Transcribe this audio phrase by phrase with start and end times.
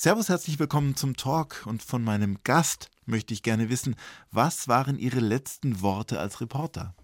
[0.00, 3.96] Servus, herzlich willkommen zum Talk und von meinem Gast möchte ich gerne wissen,
[4.30, 6.94] was waren Ihre letzten Worte als Reporter?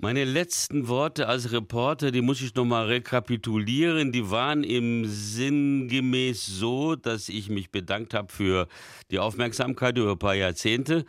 [0.00, 4.12] Meine letzten Worte als Reporter, die muss ich nochmal rekapitulieren.
[4.12, 8.68] Die waren im sinngemäß so, dass ich mich bedankt habe für
[9.10, 11.04] die Aufmerksamkeit über ein paar Jahrzehnte,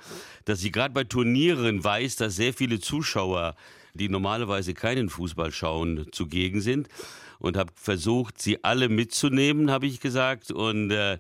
[0.46, 3.56] dass ich gerade bei Turnieren weiß, dass sehr viele Zuschauer,
[3.94, 6.88] die normalerweise keinen Fußball schauen, zugegen sind
[7.40, 11.18] und habe versucht, sie alle mitzunehmen, habe ich gesagt und äh,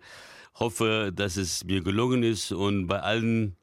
[0.55, 3.55] hoffe, dass es mir gelungen ist und bei allen,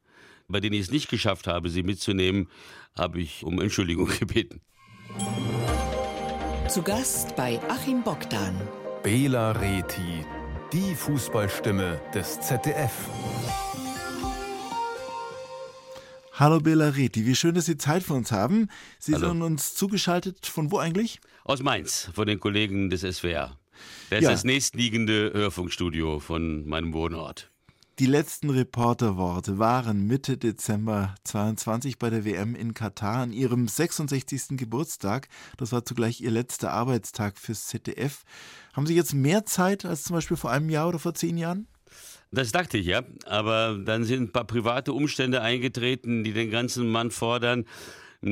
[0.48, 2.48] bei denen ich es nicht geschafft habe, sie mitzunehmen,
[2.96, 4.60] habe ich um Entschuldigung gebeten.
[6.68, 8.54] Zu Gast bei Achim Bogdan.
[9.02, 10.27] Bela Reti,
[10.73, 12.93] die Fußballstimme des ZDF.
[16.38, 18.69] Hallo Bela Reti, wie schön, dass Sie Zeit für uns haben.
[19.01, 19.30] Sie Hallo.
[19.30, 21.19] sind uns zugeschaltet von wo eigentlich?
[21.42, 23.59] Aus Mainz, von den Kollegen des SWR.
[24.10, 24.30] Das Ja.
[24.30, 27.51] ist das nächstliegende Hörfunkstudio von meinem Wohnort.
[27.98, 34.57] Die letzten Reporterworte waren Mitte Dezember 22 bei der WM in Katar an Ihrem 66.
[34.57, 35.27] Geburtstag.
[35.57, 38.23] Das war zugleich Ihr letzter Arbeitstag fürs ZDF.
[38.74, 41.66] Haben Sie jetzt mehr Zeit als zum Beispiel vor einem Jahr oder vor zehn Jahren?
[42.30, 46.88] Das dachte ich ja, aber dann sind ein paar private Umstände eingetreten, die den ganzen
[46.90, 47.65] Mann fordern.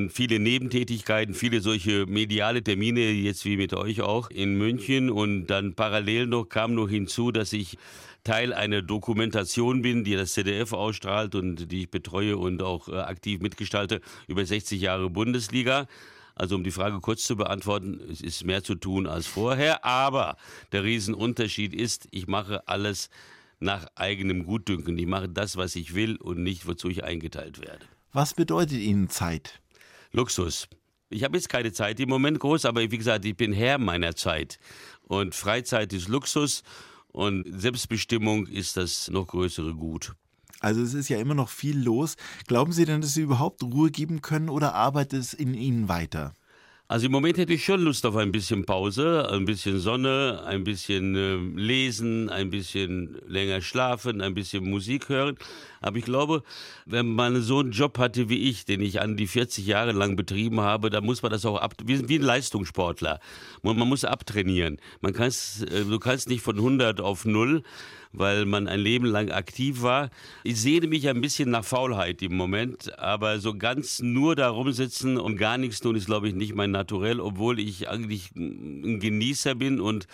[0.08, 5.10] Viele Nebentätigkeiten, viele solche mediale Termine, jetzt wie mit euch auch in München.
[5.10, 7.78] Und dann parallel noch kam noch hinzu, dass ich
[8.24, 12.96] Teil einer Dokumentation bin, die das ZDF ausstrahlt und die ich betreue und auch äh,
[12.96, 15.86] aktiv mitgestalte über 60 Jahre Bundesliga.
[16.34, 20.36] Also um die Frage kurz zu beantworten, es ist mehr zu tun als vorher, aber
[20.72, 23.08] der Riesenunterschied ist, ich mache alles
[23.60, 24.98] nach eigenem Gutdünken.
[24.98, 27.86] Ich mache das, was ich will und nicht, wozu ich eingeteilt werde.
[28.12, 29.60] Was bedeutet Ihnen Zeit?
[30.12, 30.68] Luxus.
[31.08, 34.16] Ich habe jetzt keine Zeit im Moment groß, aber wie gesagt, ich bin Herr meiner
[34.16, 34.58] Zeit.
[35.02, 36.62] Und Freizeit ist Luxus
[37.08, 40.14] und Selbstbestimmung ist das noch größere Gut.
[40.60, 42.16] Also es ist ja immer noch viel los.
[42.46, 46.32] Glauben Sie denn, dass Sie überhaupt Ruhe geben können oder arbeitet es in Ihnen weiter?
[46.88, 50.62] Also im Moment hätte ich schon Lust auf ein bisschen Pause, ein bisschen Sonne, ein
[50.62, 55.36] bisschen äh, lesen, ein bisschen länger schlafen, ein bisschen Musik hören.
[55.80, 56.44] Aber ich glaube,
[56.84, 60.14] wenn man so einen Job hatte wie ich, den ich an die 40 Jahre lang
[60.14, 63.18] betrieben habe, dann muss man das auch ab, wie, wie ein Leistungssportler.
[63.62, 64.76] Man, man muss abtrainieren.
[65.00, 67.64] Man kann's, äh, du kannst nicht von 100 auf 0
[68.16, 70.10] weil man ein Leben lang aktiv war.
[70.42, 75.18] Ich sehne mich ein bisschen nach Faulheit im Moment, aber so ganz nur da rumsitzen
[75.18, 79.54] und gar nichts tun ist, glaube ich, nicht mein Naturell, obwohl ich eigentlich ein Genießer
[79.54, 80.06] bin und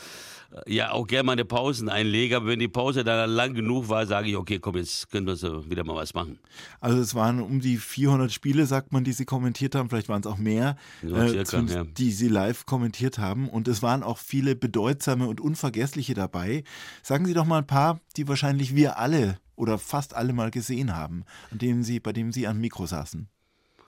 [0.67, 2.37] äh, ja auch gerne meine Pausen einlege.
[2.37, 5.37] Aber wenn die Pause dann lang genug war, sage ich, okay, komm, jetzt können wir
[5.37, 6.39] so wieder mal was machen.
[6.81, 9.89] Also es waren um die 400 Spiele, sagt man, die Sie kommentiert haben.
[9.89, 11.85] Vielleicht waren es auch mehr, Ja, äh, circa, ja.
[11.85, 13.49] die Sie live kommentiert haben.
[13.49, 16.65] Und es waren auch viele bedeutsame und unvergessliche dabei.
[17.03, 20.97] Sagen Sie doch mal ein paar, die wahrscheinlich wir alle oder fast alle mal gesehen
[20.97, 23.29] haben, an denen Sie, bei denen Sie am Mikro saßen.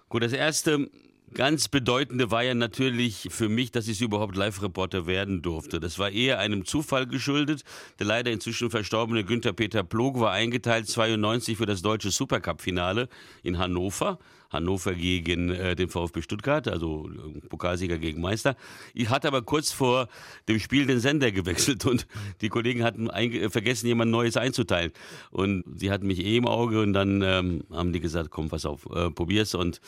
[0.08, 0.90] Gut, das erste
[1.32, 5.80] ganz bedeutende war ja natürlich für mich, dass ich überhaupt Live-Reporter werden durfte.
[5.80, 7.64] Das war eher einem Zufall geschuldet.
[7.98, 13.08] Der leider inzwischen verstorbene Günther Peter Plog war eingeteilt 92 für das deutsche Supercup-Finale
[13.42, 14.18] in Hannover.
[14.54, 18.56] Hannover gegen äh, den VfB Stuttgart, also äh, Pokalsieger gegen Meister.
[18.94, 20.08] Ich hatte aber kurz vor
[20.48, 22.06] dem Spiel den Sender gewechselt und
[22.40, 24.92] die Kollegen hatten äh, vergessen, jemand Neues einzuteilen.
[25.30, 28.64] Und sie hatten mich eh im Auge und dann ähm, haben die gesagt, komm, pass
[28.64, 29.80] auf, äh, probier's und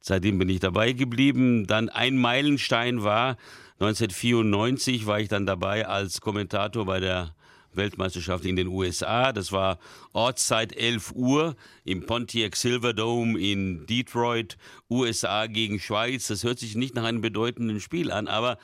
[0.00, 1.66] Seitdem bin ich dabei geblieben.
[1.66, 3.36] Dann ein Meilenstein war
[3.80, 7.34] 1994 war ich dann dabei als Kommentator bei der
[7.72, 9.32] Weltmeisterschaft in den USA.
[9.32, 9.78] Das war
[10.12, 14.58] Ortszeit 11 Uhr im Pontiac Silverdome in Detroit,
[14.90, 16.26] USA gegen Schweiz.
[16.26, 18.58] Das hört sich nicht nach einem bedeutenden Spiel an, aber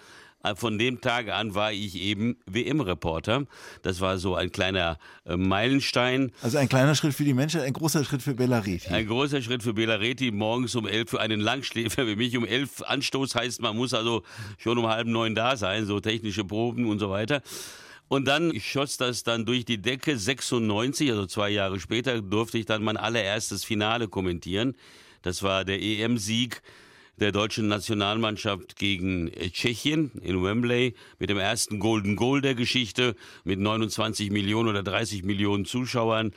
[0.55, 3.47] von dem Tag an war ich eben WM-Reporter.
[3.83, 6.33] Das war so ein kleiner äh, Meilenstein.
[6.43, 8.89] Also ein kleiner Schritt für die Menschheit, ein großer Schritt für Bella Reti.
[8.89, 12.37] Ein großer Schritt für Bela Reti, morgens um elf für einen Langschläfer wie mich.
[12.37, 14.23] Um elf Anstoß heißt, man muss also
[14.59, 17.43] schon um halb neun da sein, so technische Proben und so weiter.
[18.09, 20.17] Und dann schoss das dann durch die Decke.
[20.17, 24.77] 96, also zwei Jahre später, durfte ich dann mein allererstes Finale kommentieren.
[25.23, 26.63] Das war der EM-Sieg
[27.19, 33.15] der deutschen Nationalmannschaft gegen äh, Tschechien in Wembley mit dem ersten Golden Goal der Geschichte
[33.45, 36.33] mit 29 Millionen oder 30 Millionen Zuschauern.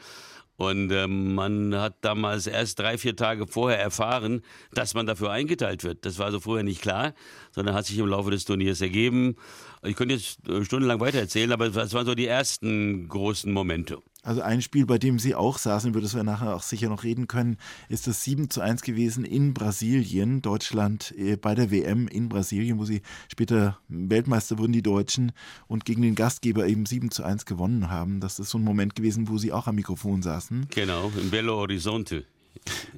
[0.59, 4.41] Und ähm, man hat damals erst drei, vier Tage vorher erfahren,
[4.73, 6.05] dass man dafür eingeteilt wird.
[6.05, 7.13] Das war also vorher nicht klar,
[7.51, 9.37] sondern hat sich im Laufe des Turniers ergeben.
[9.83, 13.99] Ich könnte jetzt äh, stundenlang weitererzählen, aber das waren so die ersten großen Momente.
[14.21, 17.03] Also ein Spiel, bei dem Sie auch saßen, über das wir nachher auch sicher noch
[17.03, 17.57] reden können,
[17.87, 20.41] ist das 7 zu 1 gewesen in Brasilien.
[20.41, 23.01] Deutschland äh, bei der WM in Brasilien, wo sie
[23.31, 25.31] später Weltmeister wurden, die Deutschen,
[25.67, 28.19] und gegen den Gastgeber eben 7 zu 1 gewonnen haben.
[28.19, 30.67] Das ist so ein Moment gewesen, wo Sie auch am Mikrofon saßen.
[30.69, 32.25] Genau, in Belo Horizonte.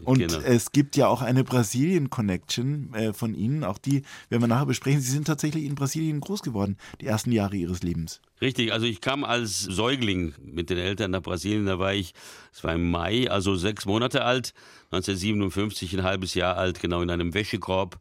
[0.04, 0.40] Und genau.
[0.40, 3.64] es gibt ja auch eine Brasilien-Connection äh, von Ihnen.
[3.64, 5.02] Auch die werden wir nachher besprechen.
[5.02, 8.22] Sie sind tatsächlich in Brasilien groß geworden, die ersten Jahre Ihres Lebens.
[8.42, 11.66] Richtig, also ich kam als Säugling mit den Eltern nach Brasilien.
[11.66, 12.14] Da war ich,
[12.52, 14.54] es war im Mai, also sechs Monate alt,
[14.92, 18.00] 1957, ein halbes Jahr alt, genau in einem Wäschekorb,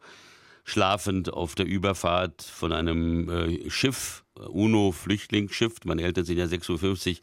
[0.64, 5.76] schlafend auf der Überfahrt von einem äh, Schiff, UNO-Flüchtlingsschiff.
[5.84, 7.20] Meine Eltern sind ja 56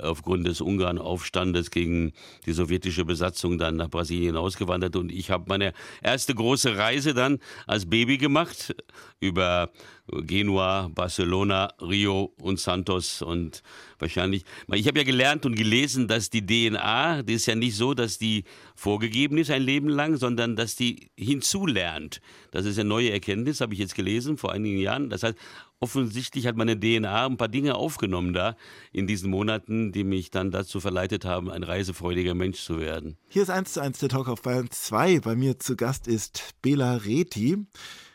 [0.00, 2.12] aufgrund des Ungarn-Aufstandes gegen
[2.46, 5.72] die sowjetische Besatzung dann nach Brasilien ausgewandert und ich habe meine
[6.02, 8.74] erste große Reise dann als Baby gemacht
[9.20, 9.70] über
[10.08, 13.62] Genua, Barcelona, Rio und Santos und
[13.98, 14.44] wahrscheinlich.
[14.72, 18.18] Ich habe ja gelernt und gelesen, dass die DNA, die ist ja nicht so, dass
[18.18, 22.20] die vorgegeben ist ein Leben lang, sondern dass die hinzulernt.
[22.50, 25.08] Das ist eine neue Erkenntnis, habe ich jetzt gelesen vor einigen Jahren.
[25.08, 25.36] Das heißt,
[25.82, 28.56] offensichtlich hat meine DNA ein paar Dinge aufgenommen da
[28.92, 33.18] in diesen Monaten, die mich dann dazu verleitet haben, ein reisefreudiger Mensch zu werden.
[33.28, 35.20] Hier ist 1 zu 1 der Talk auf Bayern 2.
[35.20, 37.58] Bei mir zu Gast ist Bela Reti.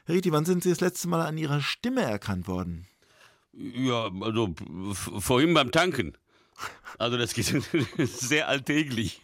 [0.05, 2.87] Herr Reti, wann sind Sie das letzte Mal an Ihrer Stimme erkannt worden?
[3.51, 4.55] Ja, also
[5.19, 6.13] vorhin beim Tanken.
[6.97, 7.45] Also das geht
[7.97, 9.21] sehr alltäglich.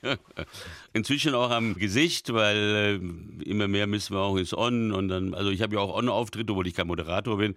[0.92, 5.34] Inzwischen auch am Gesicht, weil äh, immer mehr müssen wir auch ins On und dann,
[5.34, 7.56] also ich habe ja auch On-Auftritte, obwohl ich kein Moderator bin.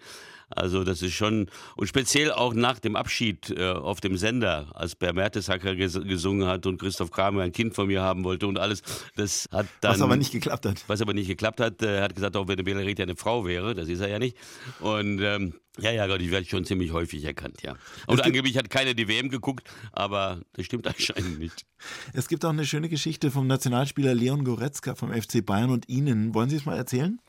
[0.48, 4.94] Also das ist schon, und speziell auch nach dem Abschied äh, auf dem Sender, als
[4.94, 8.58] Per Mertesacker ges gesungen hat und Christoph Kramer ein Kind von mir haben wollte und
[8.58, 8.82] alles,
[9.16, 9.94] das hat dann...
[9.94, 10.84] Was aber nicht geklappt hat.
[10.87, 13.44] Was aber nicht geklappt hat, äh, hat gesagt, auch wenn der Belaret ja eine Frau
[13.44, 14.37] wäre, das ist er ja nicht.
[14.78, 17.75] Und ähm, ja, ja, Gott, ich werde schon ziemlich häufig erkannt, ja.
[18.06, 21.66] Und angeblich hat keiner die WM geguckt, aber das stimmt anscheinend nicht.
[22.12, 26.34] Es gibt auch eine schöne Geschichte vom Nationalspieler Leon Goretzka vom FC Bayern und Ihnen.
[26.34, 27.20] Wollen Sie es mal erzählen?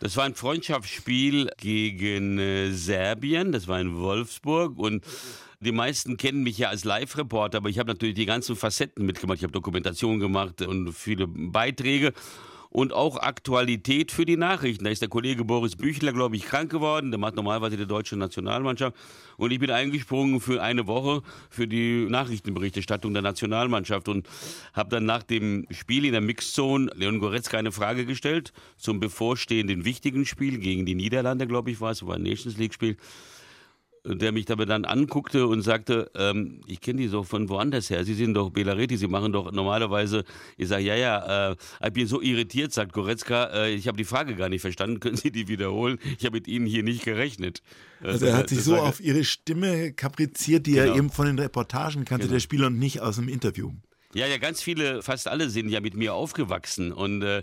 [0.00, 5.04] Das war ein Freundschaftsspiel gegen äh, Serbien, das war in Wolfsburg und
[5.60, 9.36] die meisten kennen mich ja als Live-Reporter, aber ich habe natürlich die ganzen Facetten mitgemacht.
[9.36, 12.14] Ich habe Dokumentation gemacht und viele Beiträge
[12.70, 14.84] und auch Aktualität für die Nachrichten.
[14.84, 17.10] Da ist der Kollege Boris Büchler, glaube ich, krank geworden.
[17.10, 18.96] Der macht normalerweise die deutsche Nationalmannschaft.
[19.36, 24.28] Und ich bin eingesprungen für eine Woche für die Nachrichtenberichterstattung der Nationalmannschaft und
[24.72, 29.84] habe dann nach dem Spiel in der Mixzone Leon Goretzka eine Frage gestellt zum bevorstehenden
[29.84, 32.96] wichtigen Spiel gegen die Niederlande, glaube ich, war es, war ein Nations League-Spiel
[34.04, 38.04] der mich dabei dann anguckte und sagte, ähm, ich kenne die so von woanders her.
[38.04, 40.24] Sie sind doch Belareti, Sie machen doch normalerweise.
[40.56, 44.04] Ich sage, ja, ja, äh, ich bin so irritiert, sagt Goretzka, äh, ich habe die
[44.04, 45.98] Frage gar nicht verstanden, können Sie die wiederholen?
[46.18, 47.62] Ich habe mit Ihnen hier nicht gerechnet.
[48.02, 50.92] Also er hat sich so auf Ihre Stimme kapriziert, die genau.
[50.92, 52.34] er eben von den Reportagen kannte, genau.
[52.34, 53.72] der Spieler und nicht aus dem Interview.
[54.14, 57.42] Ja, ja, ganz viele, fast alle sind ja mit mir aufgewachsen und äh,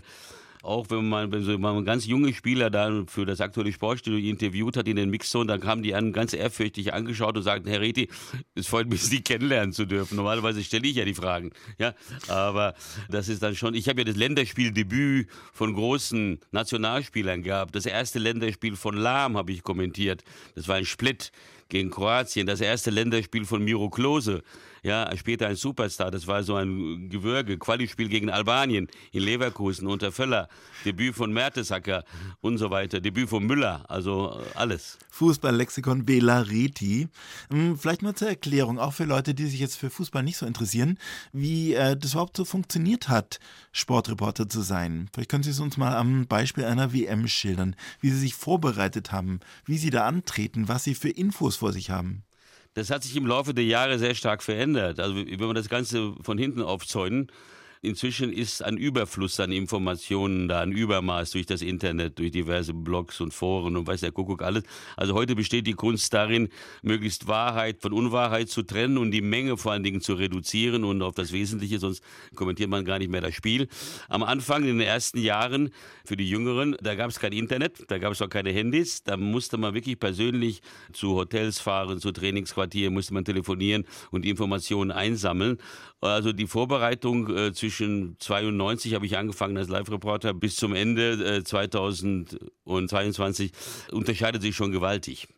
[0.62, 4.88] auch wenn man, wenn man ganz junge Spieler dann für das aktuelle Sportstudio interviewt hat
[4.88, 8.08] in den Mixzone, dann kamen die an ganz ehrfürchtig angeschaut und sagten, Herr Reti,
[8.54, 10.16] es freut mich, Sie kennenlernen zu dürfen.
[10.16, 11.94] Normalerweise stelle ich ja die Fragen, ja,
[12.28, 12.74] aber
[13.08, 17.74] das ist dann schon, ich habe ja das Länderspieldebüt von großen Nationalspielern gehabt.
[17.74, 20.22] Das erste Länderspiel von Lahm habe ich kommentiert.
[20.54, 21.32] Das war ein Split
[21.68, 22.46] gegen Kroatien.
[22.46, 24.42] Das erste Länderspiel von Miro Klose
[24.82, 26.10] ja, später ein Superstar.
[26.10, 27.58] Das war so ein Gewürge.
[27.58, 30.48] Quali-Spiel gegen Albanien in Leverkusen unter Völler.
[30.84, 32.04] Debüt von Mertesacker
[32.40, 33.00] und so weiter.
[33.00, 33.84] Debüt von Müller.
[33.88, 34.98] Also äh, alles.
[35.10, 37.08] Fußballlexikon Belariti.
[37.50, 40.46] Hm, vielleicht mal zur Erklärung, auch für Leute, die sich jetzt für Fußball nicht so
[40.46, 40.98] interessieren,
[41.32, 43.40] wie äh, das überhaupt so funktioniert hat,
[43.72, 45.08] Sportreporter zu sein.
[45.12, 49.12] Vielleicht können Sie es uns mal am Beispiel einer WM schildern, wie Sie sich vorbereitet
[49.12, 52.24] haben, wie Sie da antreten, was Sie für Infos vor sich haben.
[52.78, 55.00] Das hat sich im Laufe der Jahre sehr stark verändert.
[55.00, 57.26] Also wenn wir das Ganze von hinten aufzäunen,
[57.82, 63.20] Inzwischen ist ein Überfluss an Informationen da, ein Übermaß durch das Internet, durch diverse Blogs
[63.20, 64.64] und Foren und weiß der Kuckuck alles.
[64.96, 66.48] Also heute besteht die Kunst darin,
[66.82, 71.02] möglichst Wahrheit von Unwahrheit zu trennen und die Menge vor allen Dingen zu reduzieren und
[71.02, 72.02] auf das Wesentliche, sonst
[72.34, 73.68] kommentiert man gar nicht mehr das Spiel.
[74.08, 75.70] Am Anfang, in den ersten Jahren,
[76.04, 79.16] für die Jüngeren, da gab es kein Internet, da gab es auch keine Handys, da
[79.16, 85.58] musste man wirklich persönlich zu Hotels fahren, zu Trainingsquartieren, musste man telefonieren und Informationen einsammeln.
[86.00, 91.44] Also die Vorbereitung äh, zwischen 92 habe ich angefangen als Live-Reporter bis zum Ende äh,
[91.44, 93.52] 2022
[93.90, 95.28] unterscheidet sich schon gewaltig.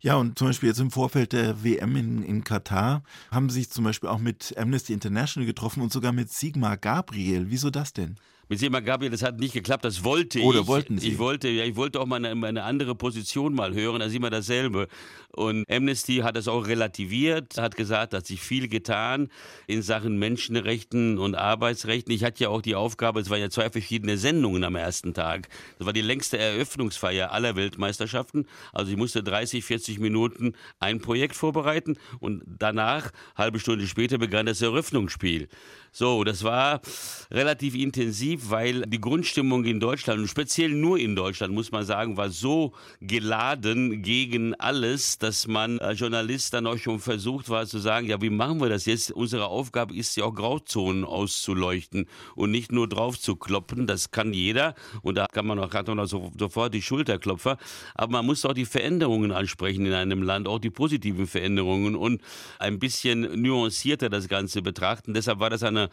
[0.00, 3.84] Ja, und zum Beispiel jetzt im Vorfeld der WM in, in Katar haben sich zum
[3.84, 7.46] Beispiel auch mit Amnesty International getroffen und sogar mit Sigmar Gabriel.
[7.48, 8.16] Wieso das denn?
[8.48, 10.66] Mit Sema Gabriel, das hat nicht geklappt, das wollte Oder ich.
[10.66, 11.08] wollten Sie?
[11.08, 14.14] Ich wollte, ja, ich wollte auch mal eine, eine andere Position mal hören, da ist
[14.14, 14.88] immer dasselbe.
[15.32, 19.28] Und Amnesty hat das auch relativiert, hat gesagt, hat sich viel getan
[19.66, 22.12] in Sachen Menschenrechten und Arbeitsrechten.
[22.12, 25.48] Ich hatte ja auch die Aufgabe, es waren ja zwei verschiedene Sendungen am ersten Tag.
[25.78, 28.46] Das war die längste Eröffnungsfeier aller Weltmeisterschaften.
[28.72, 34.46] Also ich musste 30, 40 Minuten ein Projekt vorbereiten und danach, halbe Stunde später, begann
[34.46, 35.48] das Eröffnungsspiel.
[35.92, 36.82] So, das war
[37.30, 42.16] relativ intensiv, weil die Grundstimmung in Deutschland und speziell nur in Deutschland, muss man sagen,
[42.16, 47.78] war so geladen gegen alles, dass man als Journalist dann auch schon versucht war zu
[47.78, 49.10] sagen, ja, wie machen wir das jetzt?
[49.10, 53.86] Unsere Aufgabe ist ja auch Grauzonen auszuleuchten und nicht nur drauf zu kloppen.
[53.86, 57.58] Das kann jeder und da kann man auch, man auch so, sofort die Schulterklopfer.
[57.94, 62.20] Aber man muss auch die Veränderungen ansprechen in einem Land, auch die positiven Veränderungen und
[62.58, 65.14] ein bisschen nuancierter das Ganze betrachten.
[65.14, 65.90] Deshalb war das eine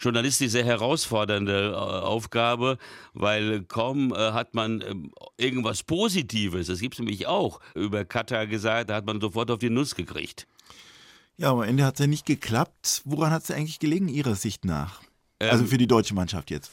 [0.00, 2.78] journalistisch sehr herausfordernde äh, Aufgabe,
[3.12, 4.94] weil kaum äh, hat man äh,
[5.36, 9.58] irgendwas Positives, das gibt es nämlich auch, über Katar gesagt, da hat man sofort auf
[9.58, 10.46] die Nuss gekriegt.
[11.36, 13.00] Ja, am Ende hat es ja nicht geklappt.
[13.06, 15.00] Woran hat es eigentlich gelegen, Ihrer Sicht nach?
[15.40, 16.70] Ähm, also für die deutsche Mannschaft jetzt.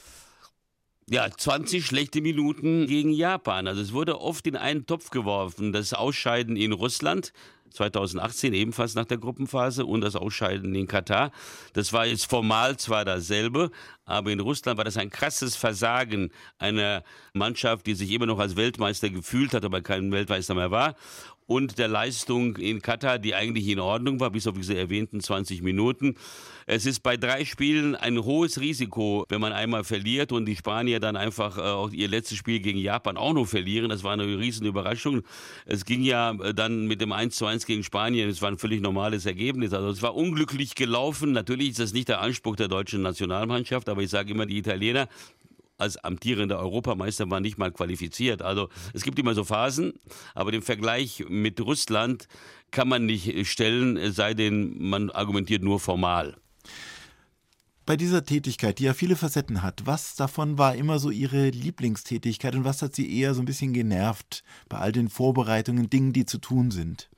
[1.10, 3.67] Ja, 20 schlechte Minuten gegen Japan.
[3.67, 5.72] Also es wurde oft in einen Topf geworfen.
[5.72, 7.31] Das Ausscheiden in Russland
[7.72, 11.32] 2018 ebenfalls nach der Gruppenphase und das Ausscheiden in Katar.
[11.74, 13.72] Das war jetzt formal zwar dasselbe,
[14.06, 18.56] aber in Russland war das ein krasses Versagen einer Mannschaft, die sich immer noch als
[18.56, 20.96] Weltmeister gefühlt hat, aber kein Weltmeister mehr war
[21.48, 25.64] und der Leistung in Katar, die eigentlich in Ordnung war, bis auf diese erwähnten 20
[25.64, 26.16] Minuten.
[26.66, 31.00] Es ist bei drei Spielen ein hohes Risiko, wenn man einmal verliert und die Spanier
[31.00, 33.90] dann einfach äh, auch ihr letztes Spiel gegen Japan auch noch verlieren.
[33.90, 35.24] Das war eine riesen Überraschung.
[35.66, 38.30] Es ging ja äh, dann mit dem 1 zu 1 gegen Spanien.
[38.30, 39.74] Es war ein völlig normales Ergebnis.
[39.74, 41.32] Also es war unglücklich gelaufen.
[41.32, 45.08] Natürlich ist das nicht der Anspruch der deutschen Nationalmannschaft, aber ich sage immer, die Italiener
[45.78, 48.42] als amtierender Europameister war nicht mal qualifiziert.
[48.42, 49.94] Also es gibt immer so Phasen,
[50.34, 52.28] aber den Vergleich mit Russland
[52.72, 56.36] kann man nicht stellen, es sei denn, man argumentiert nur formal.
[57.86, 62.54] Bei dieser Tätigkeit, die ja viele Facetten hat, was davon war immer so Ihre Lieblingstätigkeit
[62.54, 66.26] und was hat Sie eher so ein bisschen genervt bei all den Vorbereitungen, Dingen, die
[66.26, 67.10] zu tun sind?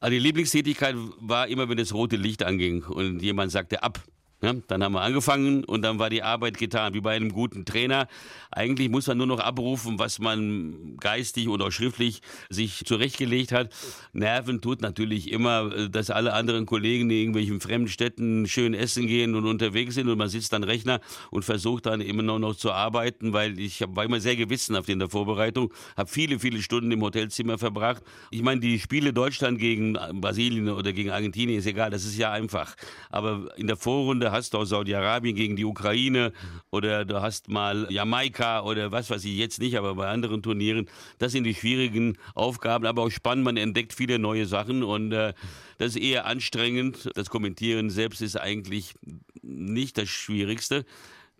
[0.00, 4.02] Also die Lieblingstätigkeit war immer, wenn das rote Licht anging und jemand sagte ab.
[4.42, 7.66] Ja, dann haben wir angefangen und dann war die Arbeit getan, wie bei einem guten
[7.66, 8.08] Trainer.
[8.50, 13.70] Eigentlich muss man nur noch abrufen, was man geistig oder schriftlich sich zurechtgelegt hat.
[14.14, 19.34] Nerven tut natürlich immer, dass alle anderen Kollegen in irgendwelchen fremden Städten schön essen gehen
[19.34, 22.72] und unterwegs sind und man sitzt an Rechner und versucht dann immer noch, noch zu
[22.72, 27.02] arbeiten, weil ich war immer sehr gewissenhaft in der Vorbereitung, habe viele, viele Stunden im
[27.02, 28.02] Hotelzimmer verbracht.
[28.30, 32.32] Ich meine, die Spiele Deutschland gegen Brasilien oder gegen Argentinien ist egal, das ist ja
[32.32, 32.74] einfach.
[33.10, 36.32] Aber in der Vorrunde hast du auch Saudi-Arabien gegen die Ukraine
[36.70, 40.88] oder du hast mal Jamaika oder was weiß ich jetzt nicht, aber bei anderen Turnieren.
[41.18, 43.44] Das sind die schwierigen Aufgaben, aber auch spannend.
[43.44, 45.34] Man entdeckt viele neue Sachen und äh,
[45.78, 47.10] das ist eher anstrengend.
[47.14, 48.94] Das Kommentieren selbst ist eigentlich
[49.42, 50.84] nicht das Schwierigste.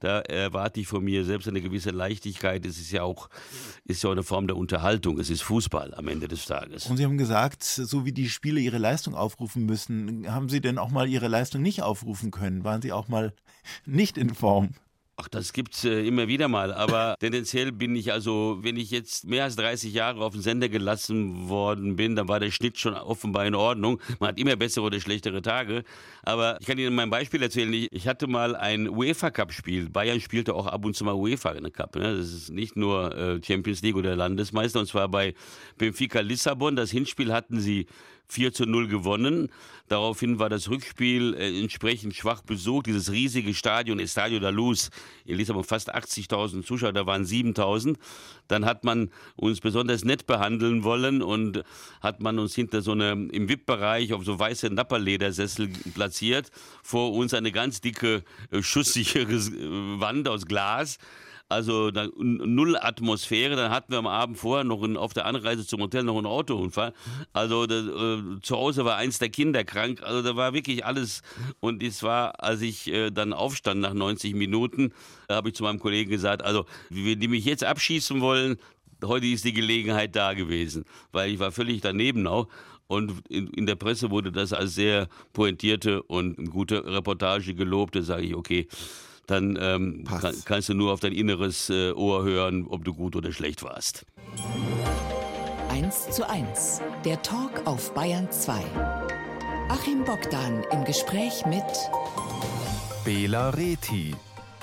[0.00, 2.64] Da erwarte ich von mir selbst eine gewisse Leichtigkeit.
[2.64, 3.28] Es ist ja auch,
[3.84, 5.18] ist ja eine Form der Unterhaltung.
[5.18, 6.86] Es ist Fußball am Ende des Tages.
[6.86, 10.78] Und Sie haben gesagt, so wie die Spieler ihre Leistung aufrufen müssen, haben Sie denn
[10.78, 12.64] auch mal Ihre Leistung nicht aufrufen können?
[12.64, 13.34] Waren Sie auch mal
[13.86, 14.70] nicht in Form?
[15.22, 16.72] Ach, das gibt's äh, immer wieder mal.
[16.72, 20.70] Aber tendenziell bin ich also, wenn ich jetzt mehr als 30 Jahre auf den Sender
[20.70, 24.00] gelassen worden bin, dann war der Schnitt schon offenbar in Ordnung.
[24.18, 25.84] Man hat immer bessere oder schlechtere Tage.
[26.22, 27.70] Aber ich kann Ihnen mein Beispiel erzählen.
[27.70, 29.90] Ich, ich hatte mal ein UEFA Cup Spiel.
[29.90, 31.96] Bayern spielte auch ab und zu mal UEFA Cup.
[31.96, 32.16] Ne?
[32.16, 34.80] Das ist nicht nur äh, Champions League oder Landesmeister.
[34.80, 35.34] Und zwar bei
[35.76, 36.76] Benfica Lissabon.
[36.76, 37.86] Das Hinspiel hatten sie
[38.30, 39.48] 4 zu 0 gewonnen.
[39.88, 42.86] Daraufhin war das Rückspiel äh, entsprechend schwach besucht.
[42.86, 44.90] Dieses riesige Stadion, Estadio da Luz,
[45.24, 47.96] in Lissabon fast 80.000 Zuschauer, da waren 7.000.
[48.46, 51.64] Dann hat man uns besonders nett behandeln wollen und
[52.00, 56.50] hat man uns hinter so eine, im VIP-Bereich auf so weiße Napperledersessel platziert.
[56.84, 58.22] Vor uns eine ganz dicke,
[58.52, 60.98] äh, schusssichere äh, Wand aus Glas
[61.50, 63.56] also da, null Atmosphäre.
[63.56, 66.26] Dann hatten wir am Abend vorher noch in, auf der Anreise zum Hotel noch einen
[66.26, 66.92] Autounfall.
[67.32, 70.02] Also das, äh, zu Hause war eins der Kinder krank.
[70.02, 71.22] Also da war wirklich alles.
[71.58, 74.92] Und es war, als ich äh, dann aufstand nach 90 Minuten,
[75.28, 78.56] habe ich zu meinem Kollegen gesagt, also wenn die mich jetzt abschießen wollen,
[79.04, 82.48] heute ist die Gelegenheit da gewesen, weil ich war völlig daneben auch.
[82.86, 87.94] Und in, in, der Presse wurde das als sehr pointierte und gute Reportage gelobt.
[87.94, 88.66] Da sage ich, okay,
[89.30, 93.16] dann ähm, kann, kannst du nur auf dein inneres äh, Ohr hören, ob du gut
[93.16, 94.04] oder schlecht warst.
[95.70, 98.52] 1 zu 1, der Talk auf Bayern 2.
[99.68, 101.64] Achim Bogdan im Gespräch mit
[103.04, 104.14] Bela Reti.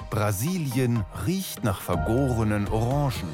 [0.09, 3.29] Brasilien riecht nach vergorenen Orangen.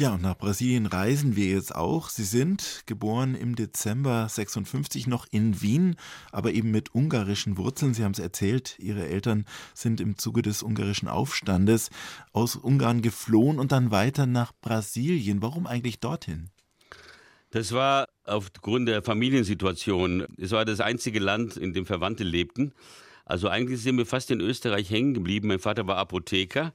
[0.00, 2.08] Ja, und nach Brasilien reisen wir jetzt auch.
[2.08, 5.96] Sie sind geboren im Dezember 56 noch in Wien,
[6.32, 7.92] aber eben mit ungarischen Wurzeln.
[7.92, 11.90] Sie haben es erzählt, Ihre Eltern sind im Zuge des ungarischen Aufstandes
[12.32, 15.42] aus Ungarn geflohen und dann weiter nach Brasilien.
[15.42, 16.48] Warum eigentlich dorthin?
[17.50, 20.24] Das war aufgrund der Familiensituation.
[20.38, 22.72] Es war das einzige Land, in dem Verwandte lebten.
[23.26, 25.48] Also eigentlich sind wir fast in Österreich hängen geblieben.
[25.48, 26.72] Mein Vater war Apotheker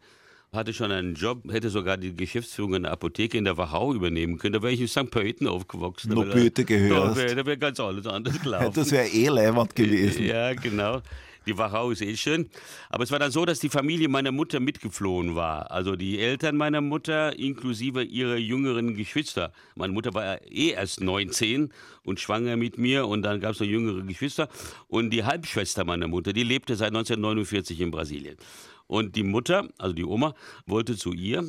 [0.56, 4.54] hatte schon einen Job, hätte sogar die Geschäftsführung einer Apotheke in der Wachau übernehmen können.
[4.54, 5.12] Da wäre ich in St.
[5.12, 6.14] Pölten aufgewachsen.
[6.14, 7.12] Noch Böte gehört.
[7.12, 8.74] Da wäre wär ganz alles anders gelaufen.
[8.74, 10.26] Das wäre eh leibend gewesen.
[10.26, 11.02] Ja, genau.
[11.48, 12.50] Die Wachau ist eh schön.
[12.90, 15.70] Aber es war dann so, dass die Familie meiner Mutter mitgeflohen war.
[15.72, 19.52] Also die Eltern meiner Mutter inklusive ihrer jüngeren Geschwister.
[19.76, 21.72] Meine Mutter war eh erst 19
[22.04, 24.50] und schwanger mit mir und dann gab es noch jüngere Geschwister.
[24.88, 28.38] Und die Halbschwester meiner Mutter, die lebte seit 1949 in Brasilien.
[28.88, 31.44] Und die Mutter, also die Oma, wollte zu ihr,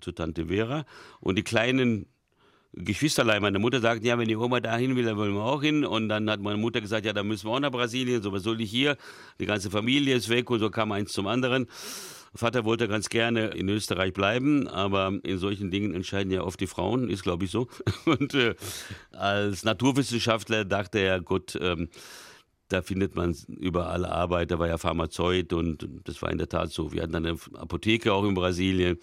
[0.00, 0.84] zu Tante Vera.
[1.20, 2.06] Und die kleinen
[2.72, 5.84] Geschwisterlein meiner Mutter sagten, ja, wenn die Oma dahin will, dann wollen wir auch hin.
[5.84, 8.22] Und dann hat meine Mutter gesagt, ja, dann müssen wir auch nach Brasilien.
[8.22, 8.96] So, was soll ich hier?
[9.40, 11.66] Die ganze Familie ist weg und so kam eins zum anderen.
[12.32, 16.68] Vater wollte ganz gerne in Österreich bleiben, aber in solchen Dingen entscheiden ja oft die
[16.68, 17.66] Frauen, ist glaube ich so.
[18.04, 18.54] Und äh,
[19.10, 21.88] als Naturwissenschaftler dachte er, gut, ähm,
[22.70, 24.50] da findet man überall Arbeit.
[24.50, 26.92] Da war ja Pharmazeut und das war in der Tat so.
[26.92, 28.98] Wir hatten eine Apotheke auch in Brasilien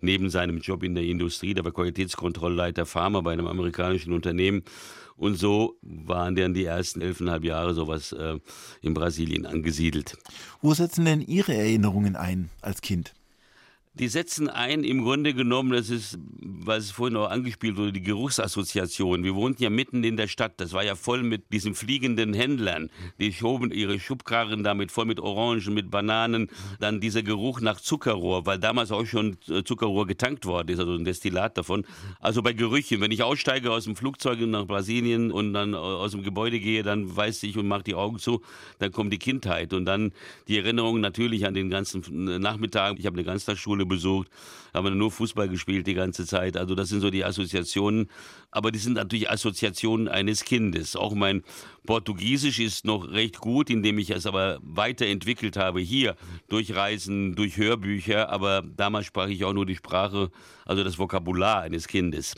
[0.00, 1.54] neben seinem Job in der Industrie.
[1.54, 4.62] Der war Qualitätskontrollleiter Pharma bei einem amerikanischen Unternehmen.
[5.16, 8.38] Und so waren dann die ersten elfeinhalb Jahre sowas äh,
[8.80, 10.18] in Brasilien angesiedelt.
[10.60, 13.14] Wo setzen denn Ihre Erinnerungen ein als Kind?
[13.94, 19.22] Die setzen ein, im Grunde genommen, das ist, was vorhin auch angespielt wurde, die Geruchsassoziation.
[19.22, 20.54] Wir wohnten ja mitten in der Stadt.
[20.56, 22.88] Das war ja voll mit diesen fliegenden Händlern.
[23.20, 26.48] Die schoben ihre Schubkarren damit voll mit Orangen, mit Bananen.
[26.80, 31.04] Dann dieser Geruch nach Zuckerrohr, weil damals auch schon Zuckerrohr getankt worden ist, also ein
[31.04, 31.84] Destillat davon.
[32.18, 36.22] Also bei Gerüchen, wenn ich aussteige aus dem Flugzeug nach Brasilien und dann aus dem
[36.22, 38.40] Gebäude gehe, dann weiß ich und mache die Augen zu,
[38.78, 39.74] dann kommt die Kindheit.
[39.74, 40.12] Und dann
[40.48, 42.02] die Erinnerung natürlich an den ganzen
[42.40, 42.98] Nachmittag.
[42.98, 44.28] Ich habe eine Ganztagsschule Schule besucht,
[44.74, 46.56] haben nur Fußball gespielt die ganze Zeit.
[46.56, 48.08] Also das sind so die Assoziationen.
[48.50, 50.96] Aber die sind natürlich Assoziationen eines Kindes.
[50.96, 51.42] Auch mein
[51.86, 56.16] Portugiesisch ist noch recht gut, indem ich es aber weiterentwickelt habe hier
[56.48, 58.30] durch Reisen, durch Hörbücher.
[58.30, 60.30] Aber damals sprach ich auch nur die Sprache,
[60.64, 62.34] also das Vokabular eines Kindes.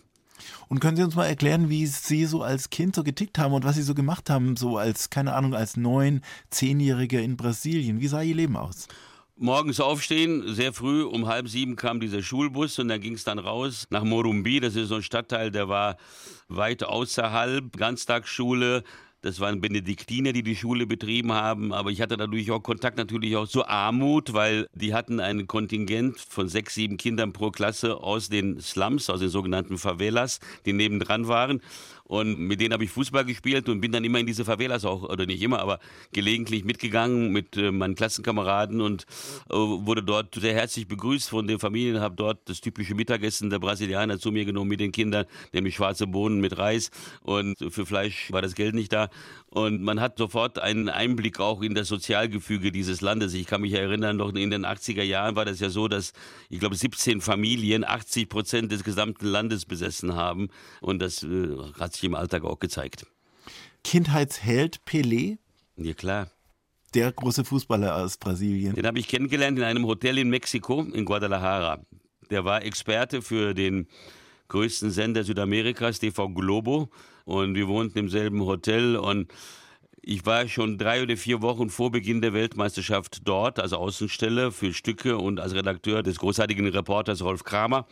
[0.68, 3.64] Und können Sie uns mal erklären, wie Sie so als Kind so getickt haben und
[3.64, 8.00] was Sie so gemacht haben, so als, keine Ahnung, als neun, zehnjähriger in Brasilien?
[8.00, 8.88] Wie sah Ihr Leben aus?
[9.36, 13.40] Morgens aufstehen, sehr früh, um halb sieben kam dieser Schulbus und dann ging es dann
[13.40, 14.60] raus nach Morumbi.
[14.60, 15.96] Das ist so ein Stadtteil, der war
[16.46, 18.84] weit außerhalb, Ganztagsschule.
[19.22, 23.34] Das waren Benediktiner, die die Schule betrieben haben, aber ich hatte dadurch auch Kontakt natürlich
[23.34, 28.28] auch zur Armut, weil die hatten ein Kontingent von sechs, sieben Kindern pro Klasse aus
[28.28, 31.60] den Slums, aus den sogenannten Favelas, die nebendran waren.
[32.06, 35.04] Und mit denen habe ich Fußball gespielt und bin dann immer in diese Favelas auch,
[35.04, 35.80] oder nicht immer, aber
[36.12, 39.06] gelegentlich mitgegangen mit äh, meinen Klassenkameraden und
[39.48, 43.58] äh, wurde dort sehr herzlich begrüßt von den Familien, habe dort das typische Mittagessen der
[43.58, 46.90] Brasilianer zu mir genommen mit den Kindern, nämlich schwarze Bohnen mit Reis
[47.22, 49.08] und für Fleisch war das Geld nicht da.
[49.54, 53.34] Und man hat sofort einen Einblick auch in das Sozialgefüge dieses Landes.
[53.34, 56.12] Ich kann mich erinnern, noch in den 80er Jahren war das ja so, dass
[56.50, 60.48] ich glaube 17 Familien 80 Prozent des gesamten Landes besessen haben.
[60.80, 63.06] Und das äh, hat sich im Alltag auch gezeigt.
[63.84, 65.38] Kindheitsheld Pelé?
[65.76, 66.30] Ja, klar.
[66.92, 68.74] Der große Fußballer aus Brasilien.
[68.74, 71.78] Den habe ich kennengelernt in einem Hotel in Mexiko, in Guadalajara.
[72.28, 73.86] Der war Experte für den
[74.48, 76.90] größten Sender Südamerikas, TV Globo
[77.24, 79.32] und wir wohnten im selben Hotel und
[80.02, 84.74] ich war schon drei oder vier Wochen vor Beginn der Weltmeisterschaft dort, als Außenstelle für
[84.74, 87.86] Stücke und als Redakteur des großartigen Reporters Rolf Kramer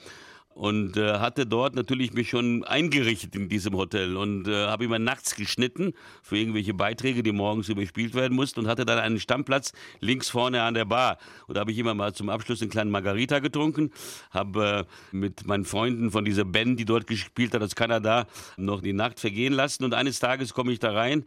[0.55, 4.99] und äh, hatte dort natürlich mich schon eingerichtet in diesem Hotel und äh, habe immer
[4.99, 9.73] nachts geschnitten für irgendwelche Beiträge, die morgens überspielt werden mussten und hatte dann einen Stammplatz
[10.01, 11.19] links vorne an der Bar.
[11.47, 13.91] Und da habe ich immer mal zum Abschluss einen kleinen Margarita getrunken,
[14.31, 18.81] habe äh, mit meinen Freunden von dieser Band, die dort gespielt hat aus Kanada, noch
[18.81, 19.85] die Nacht vergehen lassen.
[19.85, 21.25] Und eines Tages komme ich da rein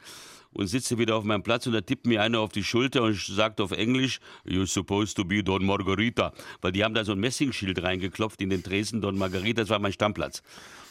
[0.55, 3.15] und sitze wieder auf meinem Platz und da tippt mir einer auf die Schulter und
[3.15, 6.33] sagt auf Englisch, you're supposed to be Don Margarita.
[6.61, 9.79] Weil die haben da so ein Messingschild reingeklopft in den Dresden, Don Margarita, das war
[9.79, 10.41] mein Stammplatz.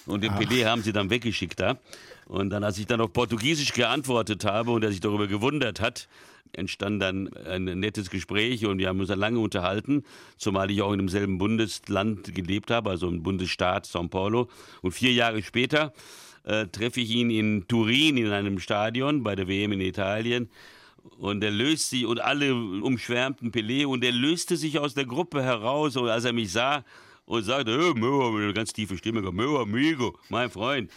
[0.07, 0.38] Und den Ach.
[0.38, 1.79] PD haben sie dann weggeschickt da.
[2.27, 6.09] Und dann, als ich dann auf Portugiesisch geantwortet habe und er sich darüber gewundert hat,
[6.53, 10.05] entstand dann ein nettes Gespräch und wir haben uns dann lange unterhalten,
[10.37, 14.48] zumal ich auch in demselben Bundesland gelebt habe, also im Bundesstaat São Paulo.
[14.83, 15.94] Und vier Jahre später
[16.44, 20.48] äh, treffe ich ihn in Turin in einem Stadion bei der WM in Italien
[21.18, 25.42] Und er löst sich und alle umschwärmten Pelé und er löste sich aus der Gruppe
[25.42, 26.85] heraus, und als er mich sah
[27.26, 30.90] und sagte, hey, Möhr, mit einer ganz tiefe Stimme, Möhr, amigo, mein Freund.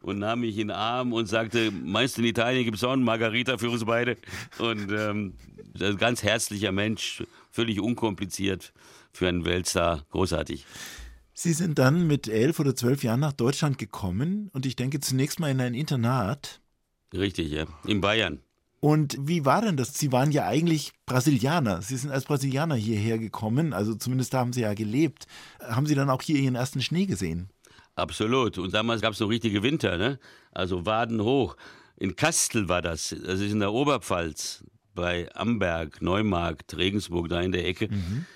[0.00, 2.92] Und nahm mich in den Arm und sagte, meinst du in Italien gibt es auch
[2.92, 4.16] einen Margarita für uns beide?
[4.58, 5.34] Und ähm,
[5.80, 8.72] ein ganz herzlicher Mensch, völlig unkompliziert
[9.12, 10.64] für einen Weltstar, großartig.
[11.40, 15.38] Sie sind dann mit elf oder zwölf Jahren nach Deutschland gekommen und ich denke zunächst
[15.38, 16.60] mal in ein Internat.
[17.14, 18.40] Richtig, ja, in Bayern.
[18.80, 19.94] Und wie war denn das?
[19.94, 21.80] Sie waren ja eigentlich Brasilianer.
[21.80, 25.28] Sie sind als Brasilianer hierher gekommen, also zumindest da haben Sie ja gelebt.
[25.60, 27.50] Haben Sie dann auch hier Ihren ersten Schnee gesehen?
[27.94, 28.58] Absolut.
[28.58, 30.18] Und damals gab es noch richtige Winter, ne?
[30.50, 31.56] Also Waden hoch.
[31.94, 33.14] In Kastel war das.
[33.24, 37.86] Das ist in der Oberpfalz, bei Amberg, Neumarkt, Regensburg, da in der Ecke.
[37.86, 38.26] Mhm.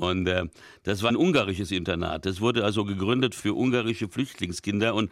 [0.00, 0.44] Und äh,
[0.82, 2.24] das war ein ungarisches Internat.
[2.24, 4.94] Das wurde also gegründet für ungarische Flüchtlingskinder.
[4.94, 5.10] Und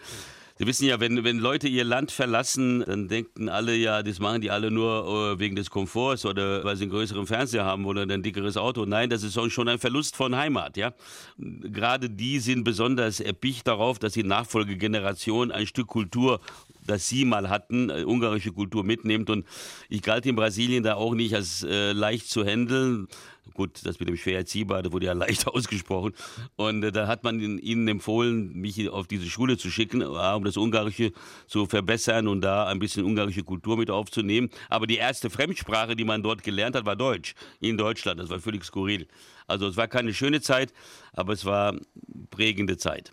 [0.60, 4.40] Sie wissen ja, wenn, wenn Leute ihr Land verlassen, dann denken alle ja, das machen
[4.40, 8.02] die alle nur äh, wegen des Komforts oder weil sie einen größeren Fernseher haben oder
[8.02, 8.84] ein dickeres Auto.
[8.84, 10.94] Nein, das ist schon ein Verlust von Heimat, ja.
[11.38, 16.40] Gerade die sind besonders erpicht darauf, dass die Nachfolgegeneration ein Stück Kultur
[16.88, 19.30] das sie mal hatten, äh, ungarische Kultur mitnimmt.
[19.30, 19.46] Und
[19.88, 23.08] ich galt in Brasilien da auch nicht als äh, leicht zu handeln.
[23.54, 24.54] Gut, das mit dem schwer das
[24.92, 26.12] wurde ja leicht ausgesprochen.
[26.56, 30.56] Und äh, da hat man ihnen empfohlen, mich auf diese Schule zu schicken, um das
[30.56, 31.12] Ungarische
[31.46, 34.50] zu verbessern und da ein bisschen ungarische Kultur mit aufzunehmen.
[34.68, 38.20] Aber die erste Fremdsprache, die man dort gelernt hat, war Deutsch in Deutschland.
[38.20, 39.06] Das war völlig skurril.
[39.46, 40.72] Also es war keine schöne Zeit,
[41.12, 41.74] aber es war
[42.30, 43.12] prägende Zeit.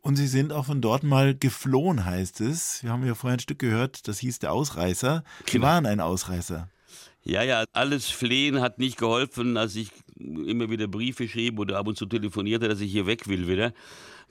[0.00, 2.82] Und Sie sind auch von dort mal geflohen, heißt es.
[2.82, 5.24] Wir haben ja vorher ein Stück gehört, das hieß der Ausreißer.
[5.46, 5.66] Sie genau.
[5.66, 6.68] waren ein Ausreißer.
[7.24, 11.86] Ja, ja, alles Flehen hat nicht geholfen, als ich immer wieder Briefe schrieb oder ab
[11.86, 13.72] und zu telefonierte, dass ich hier weg will wieder.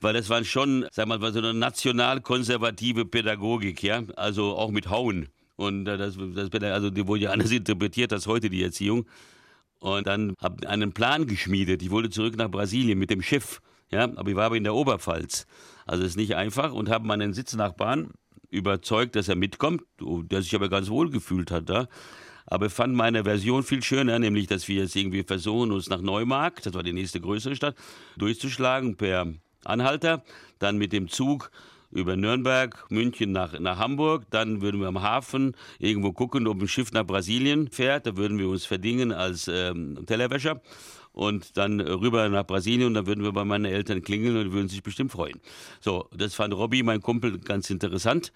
[0.00, 4.02] Weil das waren schon, sag mal, so eine nationalkonservative Pädagogik, ja.
[4.16, 5.28] Also auch mit Hauen.
[5.56, 9.06] Und das, das also die wurde ja anders interpretiert als heute die Erziehung.
[9.80, 11.82] Und dann habe ich einen Plan geschmiedet.
[11.82, 13.60] Ich wollte zurück nach Brasilien mit dem Schiff.
[13.90, 15.46] Ja, aber ich war aber in der Oberpfalz.
[15.86, 18.10] Also es ist nicht einfach und habe meinen Sitznachbarn
[18.50, 21.88] überzeugt, dass er mitkommt, der sich aber ganz wohl gefühlt hat da.
[22.46, 26.64] Aber fand meine Version viel schöner, nämlich, dass wir jetzt irgendwie versuchen, uns nach Neumarkt,
[26.64, 27.76] das war die nächste größere Stadt,
[28.16, 29.26] durchzuschlagen per
[29.64, 30.22] Anhalter,
[30.58, 31.50] dann mit dem Zug
[31.90, 34.24] über Nürnberg, München nach, nach Hamburg.
[34.30, 38.06] Dann würden wir am Hafen irgendwo gucken, ob ein Schiff nach Brasilien fährt.
[38.06, 40.60] Da würden wir uns verdingen als ähm, Tellerwäscher
[41.18, 44.68] und dann rüber nach Brasilien und dann würden wir bei meinen Eltern klingeln und würden
[44.68, 45.40] sich bestimmt freuen.
[45.80, 48.32] So, das fand Robby, mein Kumpel, ganz interessant.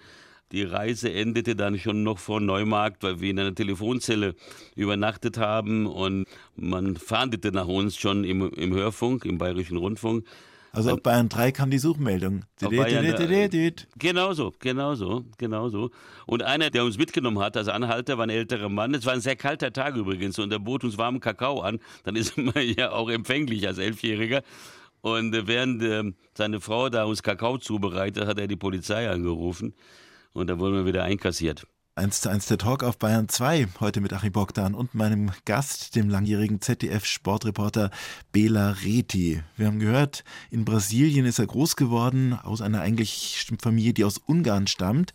[0.51, 4.35] Die Reise endete dann schon noch vor Neumarkt, weil wir in einer Telefonzelle
[4.75, 10.27] übernachtet haben und man fahndete nach uns schon im, im Hörfunk, im Bayerischen Rundfunk.
[10.75, 12.45] Also auf Bayern 3 kam die Suchmeldung.
[13.99, 15.91] Genau so, genau so, genau so.
[16.27, 18.95] Und einer, der uns mitgenommen hat als Anhalter, war ein älterer Mann.
[18.95, 21.79] Es war ein sehr kalter Tag übrigens und er bot uns warmen Kakao an.
[22.05, 24.43] Dann ist man ja auch empfänglich als Elfjähriger.
[25.03, 26.05] Und während äh,
[26.35, 29.75] seine Frau da uns Kakao zubereitet, hat er die Polizei angerufen.
[30.33, 31.67] Und da wurden wir wieder einkassiert.
[31.95, 35.95] 1 zu 1 der Talk auf Bayern 2, heute mit Achim Bogdan und meinem Gast,
[35.95, 37.91] dem langjährigen ZDF-Sportreporter
[38.33, 39.43] Bela Reti.
[39.59, 44.17] Wir haben gehört, in Brasilien ist er groß geworden, aus einer eigentlich Familie, die aus
[44.17, 45.13] Ungarn stammt.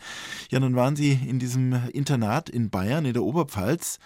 [0.52, 3.98] Ja, dann waren Sie in diesem Internat in Bayern, in der Oberpfalz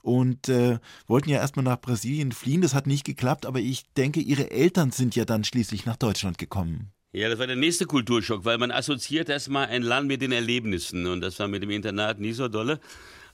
[0.00, 2.62] und äh, wollten ja erstmal nach Brasilien fliehen.
[2.62, 6.38] Das hat nicht geklappt, aber ich denke, Ihre Eltern sind ja dann schließlich nach Deutschland
[6.38, 6.92] gekommen.
[7.12, 11.08] Ja, das war der nächste Kulturschock, weil man assoziiert erstmal ein Land mit den Erlebnissen
[11.08, 12.78] und das war mit dem Internat nie so dolle.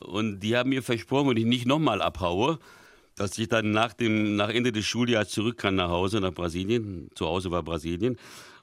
[0.01, 2.59] Und die haben mir versprochen, wenn ich nicht nochmal abhaue,
[3.17, 7.11] dass ich dann nach, dem, nach Ende des Schuljahres zurück kann nach Hause, nach Brasilien.
[7.15, 8.19] Zu Hause war Brasilien.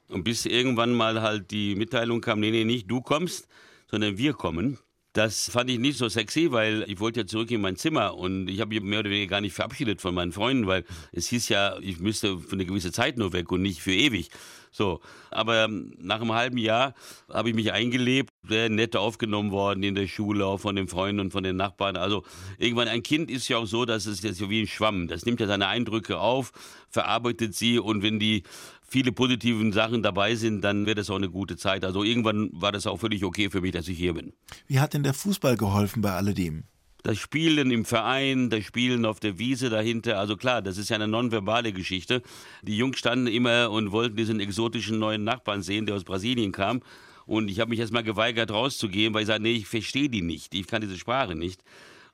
[0.08, 3.46] Und bis irgendwann mal halt die Mitteilung kam, nee, nee, nicht du kommst,
[3.88, 4.78] sondern wir kommen.
[5.14, 8.48] Das fand ich nicht so sexy, weil ich wollte ja zurück in mein Zimmer und
[8.48, 11.48] ich habe mich mehr oder weniger gar nicht verabschiedet von meinen Freunden, weil es hieß
[11.50, 14.28] ja, ich müsste für eine gewisse Zeit nur weg und nicht für ewig.
[14.72, 15.00] So,
[15.30, 16.94] aber ähm, nach einem halben Jahr
[17.32, 21.20] habe ich mich eingelebt, sehr nett aufgenommen worden in der Schule, auch von den Freunden
[21.20, 21.96] und von den Nachbarn.
[21.96, 22.24] Also
[22.58, 25.06] irgendwann ein Kind ist ja auch so, dass es jetzt wie ein Schwamm.
[25.06, 26.50] Das nimmt ja seine Eindrücke auf,
[26.90, 28.42] verarbeitet sie und wenn die
[28.86, 31.84] viele positiven Sachen dabei sind, dann wird es auch eine gute Zeit.
[31.84, 34.32] Also irgendwann war das auch völlig okay für mich, dass ich hier bin.
[34.66, 36.64] Wie hat denn der Fußball geholfen bei alledem?
[37.04, 40.18] das Spielen im Verein, das Spielen auf der Wiese dahinter.
[40.18, 42.22] Also klar, das ist ja eine nonverbale Geschichte.
[42.62, 46.80] Die Jungs standen immer und wollten diesen exotischen neuen Nachbarn sehen, der aus Brasilien kam.
[47.26, 50.54] Und ich habe mich erstmal geweigert rauszugehen, weil ich sage, nee, ich verstehe die nicht.
[50.54, 51.62] Ich kann diese Sprache nicht.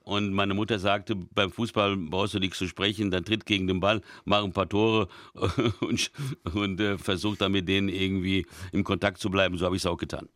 [0.02, 3.80] Und meine Mutter sagte, beim Fußball brauchst du nichts zu sprechen, dann tritt gegen den
[3.80, 5.08] Ball, mach ein paar Tore
[5.80, 6.10] und,
[6.54, 9.58] und äh, versuch dann mit denen irgendwie im Kontakt zu bleiben.
[9.58, 10.28] So habe ich es auch getan.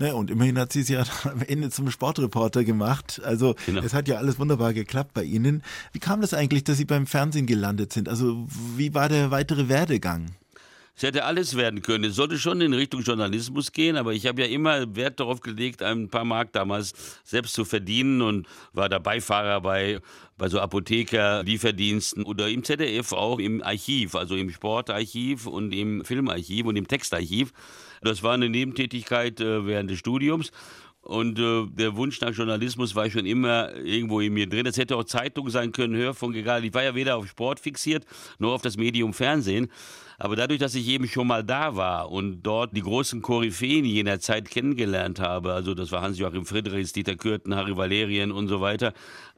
[0.00, 3.20] Ne, und immerhin hat sie es ja am Ende zum Sportreporter gemacht.
[3.24, 3.82] Also genau.
[3.82, 5.62] es hat ja alles wunderbar geklappt bei Ihnen.
[5.92, 8.08] Wie kam das eigentlich, dass Sie beim Fernsehen gelandet sind?
[8.08, 8.46] Also
[8.76, 10.34] wie war der weitere Werdegang?
[10.96, 12.04] Es hätte alles werden können.
[12.04, 15.82] Es sollte schon in Richtung Journalismus gehen, aber ich habe ja immer Wert darauf gelegt,
[15.82, 16.92] ein paar Mark damals
[17.24, 20.00] selbst zu verdienen und war da Beifahrer bei,
[20.38, 26.04] bei so Apotheker, Lieferdiensten oder im ZDF auch im Archiv, also im Sportarchiv und im
[26.04, 27.52] Filmarchiv und im Textarchiv.
[28.02, 30.52] Das war eine Nebentätigkeit äh, während des Studiums.
[31.04, 34.64] Und äh, der Wunsch nach Journalismus war schon immer irgendwo in mir drin.
[34.64, 36.64] Es hätte auch Zeitung sein können, Hörfunk, egal.
[36.64, 38.06] Ich war ja weder auf Sport fixiert,
[38.38, 39.70] noch auf das Medium Fernsehen.
[40.18, 44.20] Aber dadurch, dass ich eben schon mal da war und dort die großen Koryphäen jener
[44.20, 48.92] Zeit kennengelernt habe, also das war Hans-Joachim Friedrichs, Dieter Kürten, Harry Valerien und so weiter,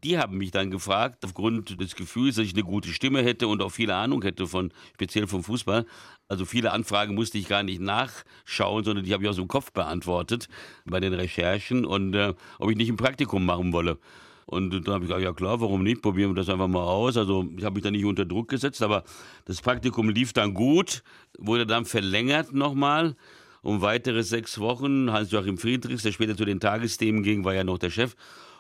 [0.05, 3.63] die haben mich dann gefragt, aufgrund des Gefühls, dass ich eine gute Stimme hätte und
[3.63, 5.87] auch viel Ahnung hätte von, speziell vom Fußball.
[6.29, 9.73] Also viele Anfragen musste ich gar nicht nachschauen, sondern die habe ich aus dem Kopf
[9.73, 10.49] beantwortet
[10.85, 13.99] bei den Recherchen und äh, ob ich nicht ein Praktikum machen wolle.
[14.47, 16.03] Und dann habe ich gesagt, ja klar, warum nicht?
[16.03, 17.17] Probieren wir das einfach mal aus.
[17.17, 19.03] Also ich habe mich da nicht unter Druck gesetzt, aber
[19.45, 21.03] das Praktikum lief dann gut,
[21.37, 23.17] wurde dann verlängert nochmal
[23.63, 25.11] um weitere sechs Wochen.
[25.11, 28.15] Hans-Joachim Friedrichs, der später zu den Tagesthemen ging, war ja noch der Chef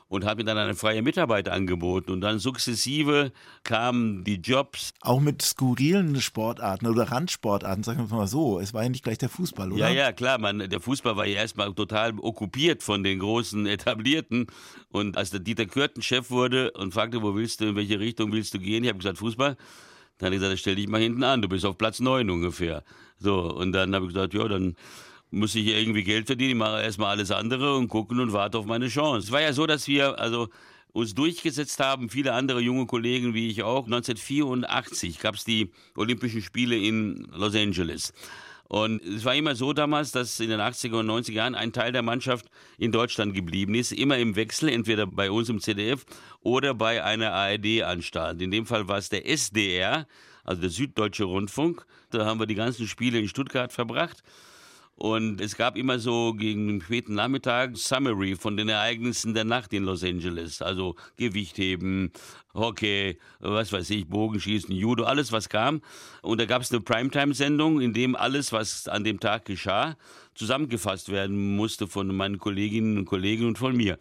[0.08, 2.12] und hat mir dann eine freie Mitarbeit angeboten.
[2.12, 3.32] Und dann sukzessive
[3.64, 4.92] kamen die Jobs.
[5.00, 8.60] Auch mit skurrilen Sportarten oder Randsportarten, sagen wir mal so.
[8.60, 9.88] Es war ja nicht gleich der Fußball, oder?
[9.88, 10.38] Ja, ja, klar.
[10.38, 14.46] Man, der Fußball war ja erstmal total okkupiert von den großen Etablierten.
[14.90, 18.32] Und als der Dieter Körten Chef wurde und fragte, wo willst du, in welche Richtung
[18.32, 18.84] willst du gehen?
[18.84, 19.56] Ich habe gesagt, Fußball.
[20.18, 22.84] Dann hat er gesagt, stell dich mal hinten an, du bist auf Platz 9 ungefähr.
[23.18, 24.76] So, und dann habe ich gesagt, ja, dann
[25.36, 28.66] muss ich irgendwie Geld verdienen, ich mache erstmal alles andere und gucken und warte auf
[28.66, 29.26] meine Chance.
[29.26, 30.48] Es war ja so, dass wir also
[30.92, 33.84] uns durchgesetzt haben, viele andere junge Kollegen wie ich auch.
[33.84, 38.14] 1984 gab es die Olympischen Spiele in Los Angeles.
[38.68, 41.92] Und es war immer so damals, dass in den 80er und 90er Jahren ein Teil
[41.92, 42.46] der Mannschaft
[42.78, 46.04] in Deutschland geblieben ist, immer im Wechsel, entweder bei uns im ZDF
[46.40, 48.40] oder bei einer ARD-Anstalt.
[48.42, 50.08] In dem Fall war es der SDR,
[50.44, 51.86] also der Süddeutsche Rundfunk.
[52.10, 54.24] Da haben wir die ganzen Spiele in Stuttgart verbracht.
[54.96, 59.74] Und es gab immer so gegen den späten Nachmittag Summary von den Ereignissen der Nacht
[59.74, 60.62] in Los Angeles.
[60.62, 62.12] Also Gewichtheben,
[62.54, 65.82] Hockey, was weiß ich, Bogenschießen, Judo, alles was kam.
[66.22, 69.98] Und da gab es eine Primetime-Sendung, in dem alles, was an dem Tag geschah,
[70.34, 73.98] zusammengefasst werden musste von meinen Kolleginnen und Kollegen und von mir.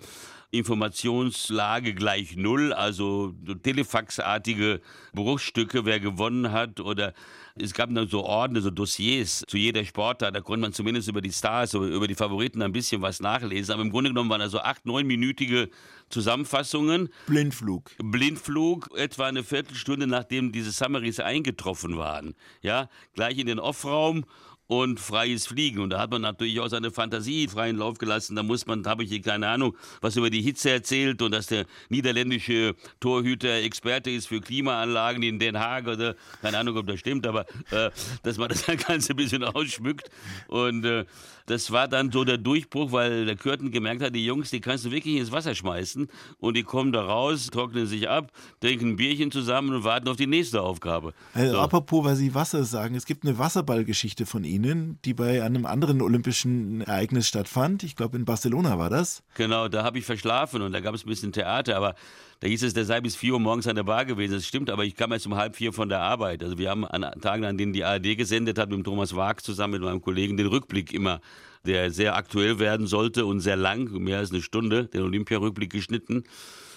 [0.51, 4.81] Informationslage gleich null, also Telefaxartige
[5.13, 7.13] Bruchstücke, wer gewonnen hat oder
[7.57, 10.35] es gab dann so Ordner, so Dossiers zu jeder Sportart.
[10.35, 13.73] Da konnte man zumindest über die Stars, über die Favoriten ein bisschen was nachlesen.
[13.73, 15.69] Aber im Grunde genommen waren da so acht, neunminütige
[16.09, 17.07] Zusammenfassungen.
[17.27, 17.91] Blindflug.
[18.03, 22.35] Blindflug, etwa eine Viertelstunde nachdem diese Summaries eingetroffen waren.
[22.61, 24.25] Ja, gleich in den Offraum
[24.67, 25.79] und freies Fliegen.
[25.79, 28.35] Und da hat man natürlich auch seine Fantasie freien Lauf gelassen.
[28.35, 31.47] Da muss man, habe ich hier keine Ahnung, was über die Hitze erzählt und dass
[31.47, 36.99] der niederländische Torhüter Experte ist für Klimaanlagen in Den Haag oder keine Ahnung, ob das
[36.99, 37.91] stimmt, aber äh,
[38.23, 40.09] dass man das Ganze ein bisschen ausschmückt.
[40.47, 41.05] Und äh,
[41.45, 44.85] das war dann so der Durchbruch, weil der Kürten gemerkt hat, die Jungs, die kannst
[44.85, 46.07] du wirklich ins Wasser schmeißen
[46.39, 50.17] und die kommen da raus, trocknen sich ab, trinken ein Bierchen zusammen und warten auf
[50.17, 51.13] die nächste Aufgabe.
[51.33, 51.59] Also, so.
[51.59, 56.01] Apropos, weil Sie Wasser sagen, es gibt eine Wasserballgeschichte von Ihnen, die bei einem anderen
[56.01, 57.83] olympischen Ereignis stattfand.
[57.83, 59.23] Ich glaube, in Barcelona war das.
[59.35, 61.95] Genau, da habe ich verschlafen und da gab es ein bisschen Theater, aber
[62.39, 64.33] da hieß es, der sei bis vier Uhr morgens an der Bar gewesen.
[64.33, 66.43] Das stimmt, aber ich kam erst um halb vier von der Arbeit.
[66.43, 69.41] Also wir haben an Tagen, an denen die ARD gesendet hat, mit dem Thomas Wag
[69.41, 71.21] zusammen mit meinem Kollegen den Rückblick immer,
[71.65, 76.23] der sehr aktuell werden sollte und sehr lang, mehr als eine Stunde, den Olympiarückblick geschnitten.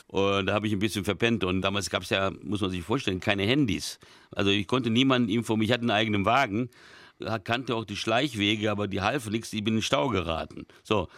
[0.08, 1.44] Und da habe ich ein bisschen verpennt.
[1.44, 3.98] Und damals gab es ja, muss man sich vorstellen, keine Handys.
[4.32, 5.66] Also ich konnte niemanden informieren.
[5.66, 6.70] Ich hatte einen eigenen Wagen,
[7.44, 9.52] kannte auch die Schleichwege, aber die halfen nichts.
[9.52, 10.66] Ich bin in den Stau geraten.
[10.82, 11.08] So.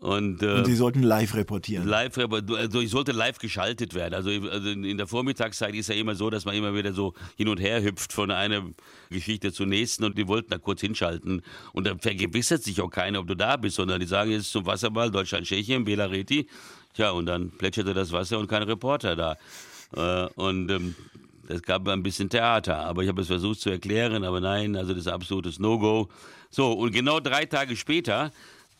[0.00, 1.86] Und, äh, und, Sie sollten live reportieren.
[1.86, 4.14] Live also ich sollte live geschaltet werden.
[4.14, 7.48] Also, also, in der Vormittagszeit ist ja immer so, dass man immer wieder so hin
[7.48, 8.62] und her hüpft von einer
[9.10, 11.42] Geschichte zur nächsten und die wollten da kurz hinschalten.
[11.74, 14.64] Und da vergewissert sich auch keiner, ob du da bist, sondern die sagen jetzt zum
[14.64, 16.48] Wasserball Deutschland, Tschechien, Bela Reti.
[16.94, 19.36] Tja, und dann plätscherte das Wasser und kein Reporter da.
[19.94, 20.94] Äh, und ähm,
[21.50, 24.92] es gab ein bisschen Theater, aber ich habe es versucht zu erklären, aber nein, also
[24.92, 26.08] das ist absolutes No-Go.
[26.50, 28.30] So, und genau drei Tage später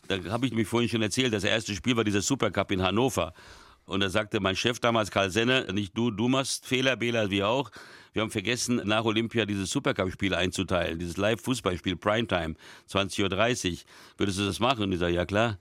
[0.07, 3.33] da habe ich mich vorhin schon erzählt, das erste Spiel war dieser Supercup in Hannover.
[3.85, 7.47] Und da sagte mein Chef damals, Karl Senne, nicht du, du machst Fehler, Bela, wir
[7.47, 7.71] auch.
[8.13, 12.55] Wir haben vergessen, nach Olympia dieses Supercup-Spiel einzuteilen, dieses Live-Fußballspiel, Primetime,
[12.89, 13.77] 20.30 Uhr.
[14.17, 14.83] Würdest du das machen?
[14.83, 15.57] Und ich sage, ja klar.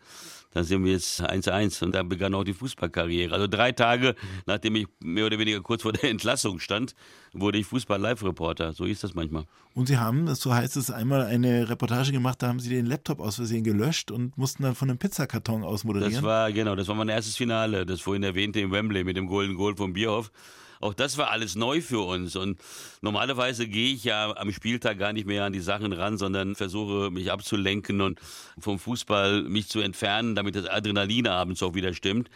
[0.53, 3.33] Dann sind wir jetzt 1-1 und da begann auch die Fußballkarriere.
[3.33, 6.95] Also drei Tage, nachdem ich mehr oder weniger kurz vor der Entlassung stand,
[7.33, 8.73] wurde ich Fußball-Live-Reporter.
[8.73, 9.45] So ist das manchmal.
[9.75, 13.21] Und Sie haben, so heißt es, einmal eine Reportage gemacht, da haben Sie den Laptop
[13.21, 16.15] aus Versehen gelöscht und mussten dann von einem Pizzakarton aus moderieren.
[16.15, 19.27] Das war, genau, das war mein erstes Finale, das vorhin erwähnte im Wembley mit dem
[19.27, 20.33] Golden Goal vom Bierhoff.
[20.81, 22.37] Auch das war alles neu für uns.
[22.37, 22.59] Und
[23.03, 27.11] normalerweise gehe ich ja am Spieltag gar nicht mehr an die Sachen ran, sondern versuche
[27.11, 28.19] mich abzulenken und
[28.59, 32.31] vom Fußball mich zu entfernen, damit das Adrenalin abends auch wieder stimmt.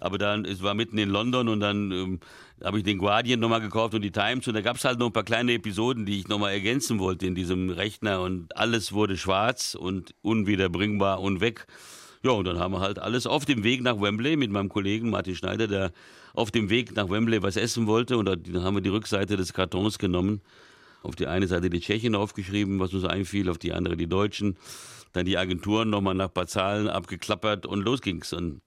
[0.00, 2.20] Aber dann, es war mitten in London und dann ähm,
[2.64, 5.06] habe ich den Guardian nochmal gekauft und die Times und da gab es halt noch
[5.06, 9.16] ein paar kleine Episoden, die ich nochmal ergänzen wollte in diesem Rechner und alles wurde
[9.16, 11.66] schwarz und unwiederbringbar und weg.
[12.24, 15.10] Ja, und dann haben wir halt alles auf dem Weg nach Wembley mit meinem Kollegen
[15.10, 15.92] Martin Schneider, der
[16.34, 18.16] auf dem Weg nach Wembley was essen wollte.
[18.16, 20.40] Und dann haben wir die Rückseite des Kartons genommen.
[21.02, 24.56] Auf die eine Seite die Tschechen aufgeschrieben, was uns einfiel, auf die andere die Deutschen.
[25.12, 28.32] Dann die Agenturen nochmal nach paar Zahlen abgeklappert und los ging's.
[28.32, 28.62] Und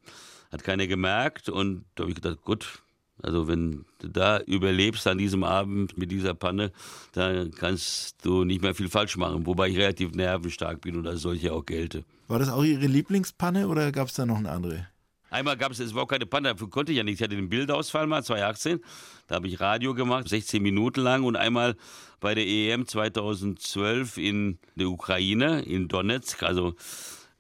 [0.52, 1.48] hat keiner gemerkt.
[1.48, 2.84] Und da habe ich gedacht, gut,
[3.22, 6.72] also wenn du da überlebst an diesem Abend mit dieser Panne,
[7.14, 9.46] dann kannst du nicht mehr viel falsch machen.
[9.46, 12.04] Wobei ich relativ nervenstark bin und als solche auch gelte.
[12.28, 14.88] War das auch Ihre Lieblingspanne oder gab es da noch eine andere?
[15.30, 17.20] Einmal gab es, es war auch keine Panne, dafür konnte ich ja nichts.
[17.20, 18.80] Ich hatte den Bildausfall mal, 2018.
[19.28, 21.76] Da habe ich Radio gemacht, 16 Minuten lang und einmal
[22.20, 26.44] bei der EM 2012 in der Ukraine, in Donetsk.
[26.44, 26.76] Also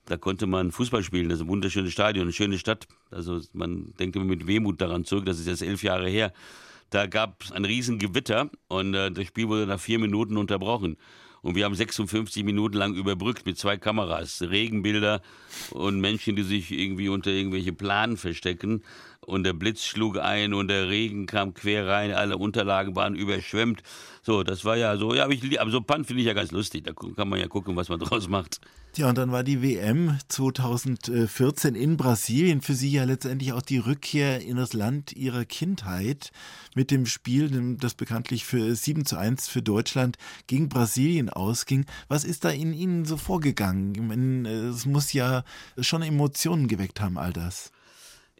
[0.05, 1.29] da konnte man Fußball spielen.
[1.29, 2.87] Das ist ein wunderschönes Stadion, eine schöne Stadt.
[3.11, 5.25] Also man denkt immer mit Wehmut daran zurück.
[5.25, 6.33] Das ist jetzt elf Jahre her.
[6.91, 10.97] Da gab es ein Riesengewitter und äh, das Spiel wurde nach vier Minuten unterbrochen.
[11.41, 15.21] Und wir haben 56 Minuten lang überbrückt mit zwei Kameras, Regenbilder
[15.69, 18.81] und Menschen, die sich irgendwie unter irgendwelche Planen verstecken.
[19.25, 23.81] Und der Blitz schlug ein und der Regen kam quer rein, alle Unterlagen waren überschwemmt.
[24.21, 26.51] So, das war ja so, ja, aber, ich, aber so Pan finde ich ja ganz
[26.51, 26.83] lustig.
[26.83, 28.59] Da kann man ja gucken, was man draus macht.
[28.95, 33.79] Ja, und dann war die WM 2014 in Brasilien für Sie ja letztendlich auch die
[33.79, 36.31] Rückkehr in das Land Ihrer Kindheit
[36.75, 41.85] mit dem Spiel, das bekanntlich für 7 zu 1 für Deutschland gegen Brasilien ausging.
[42.07, 44.45] Was ist da in Ihnen so vorgegangen?
[44.45, 45.43] Es muss ja
[45.77, 47.71] schon Emotionen geweckt haben, all das.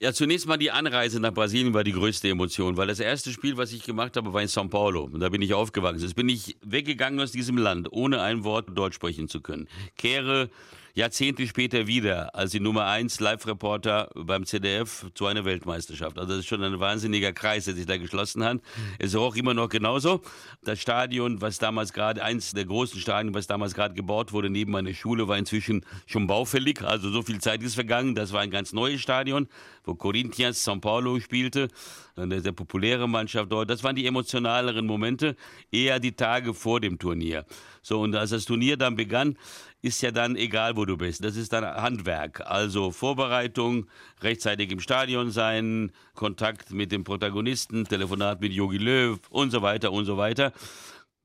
[0.01, 3.55] Ja, zunächst mal die Anreise nach Brasilien war die größte Emotion, weil das erste Spiel,
[3.55, 5.05] was ich gemacht habe, war in São Paulo.
[5.05, 6.01] Und da bin ich aufgewachsen.
[6.01, 9.69] Jetzt bin ich weggegangen aus diesem Land, ohne ein Wort Deutsch sprechen zu können.
[9.95, 10.49] Kehre
[10.97, 16.17] Jahrzehnte später wieder als die Nummer 1 Live-Reporter beim ZDF zu einer Weltmeisterschaft.
[16.17, 18.62] Also das ist schon ein wahnsinniger Kreis, der sich da geschlossen hat.
[18.97, 20.21] Es ist auch immer noch genauso.
[20.63, 24.71] Das Stadion, was damals gerade, eins der großen Stadien, was damals gerade gebaut wurde, neben
[24.71, 26.81] meiner Schule, war inzwischen schon baufällig.
[26.81, 28.15] Also so viel Zeit ist vergangen.
[28.15, 29.49] Das war ein ganz neues Stadion,
[29.84, 31.67] wo Corinthians São Paulo spielte.
[32.15, 33.69] Eine sehr populäre Mannschaft dort.
[33.69, 35.36] Das waren die emotionaleren Momente,
[35.73, 37.45] eher die Tage vor dem Turnier.
[37.81, 39.38] So, und als das Turnier dann begann,
[39.86, 41.24] ist ja dann egal, wo du bist.
[41.24, 42.41] Das ist dann Handwerk.
[42.41, 43.86] Also Vorbereitung,
[44.24, 49.91] rechtzeitig im Stadion sein, Kontakt mit dem Protagonisten, Telefonat mit Jogi Löw und so weiter
[49.91, 50.54] und so weiter.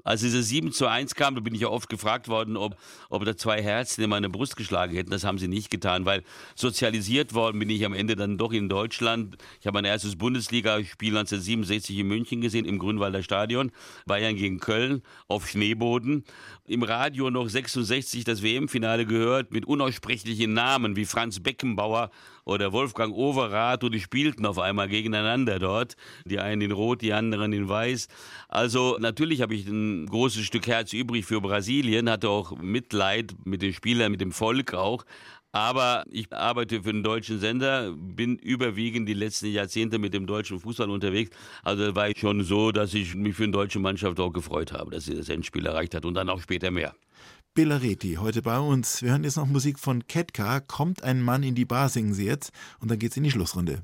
[0.04, 2.76] Als diese 7 zu 1 kam, da bin ich ja oft gefragt worden, ob,
[3.08, 5.10] ob da zwei Herzen in meine Brust geschlagen hätten.
[5.10, 6.22] Das haben sie nicht getan, weil
[6.54, 9.36] sozialisiert worden bin ich am Ende dann doch in Deutschland.
[9.60, 13.70] Ich habe mein erstes Bundesligaspiel 1967 in München gesehen, im Grünwalder Stadion.
[14.06, 16.24] Bayern gegen Köln auf Schneeboden.
[16.66, 22.10] Im Radio noch 66 das WM-Finale gehört mit unaussprechlichen Namen wie Franz Beckenbauer
[22.50, 25.94] oder Wolfgang Overath und die spielten auf einmal gegeneinander dort.
[26.24, 28.08] Die einen in Rot, die anderen in Weiß.
[28.48, 33.62] Also natürlich habe ich ein großes Stück Herz übrig für Brasilien, hatte auch Mitleid mit
[33.62, 35.04] den Spielern, mit dem Volk auch.
[35.52, 40.58] Aber ich arbeite für einen deutschen Sender, bin überwiegend die letzten Jahrzehnte mit dem deutschen
[40.58, 41.30] Fußball unterwegs.
[41.62, 44.90] Also war ich schon so, dass ich mich für eine deutsche Mannschaft auch gefreut habe,
[44.90, 46.94] dass sie das Endspiel erreicht hat und dann auch später mehr.
[47.52, 49.02] Belareti, heute bei uns.
[49.02, 50.60] Wir hören jetzt noch Musik von Ketka.
[50.60, 52.52] Kommt ein Mann in die Bar, singen sie jetzt.
[52.78, 53.82] Und dann geht's in die Schlussrunde.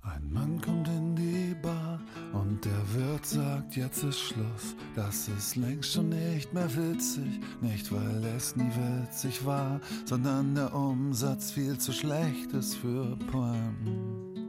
[0.00, 2.00] Ein Mann kommt in die Bar
[2.32, 4.74] und der Wirt sagt, jetzt ist Schluss.
[4.96, 7.40] Das ist längst schon nicht mehr witzig.
[7.60, 8.70] Nicht, weil es nie
[9.02, 14.48] witzig war, sondern der Umsatz viel zu schlecht ist für Pointen.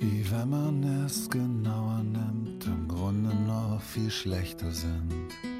[0.00, 5.55] Die, wenn man es genauer nimmt, im Grunde noch viel schlechter sind.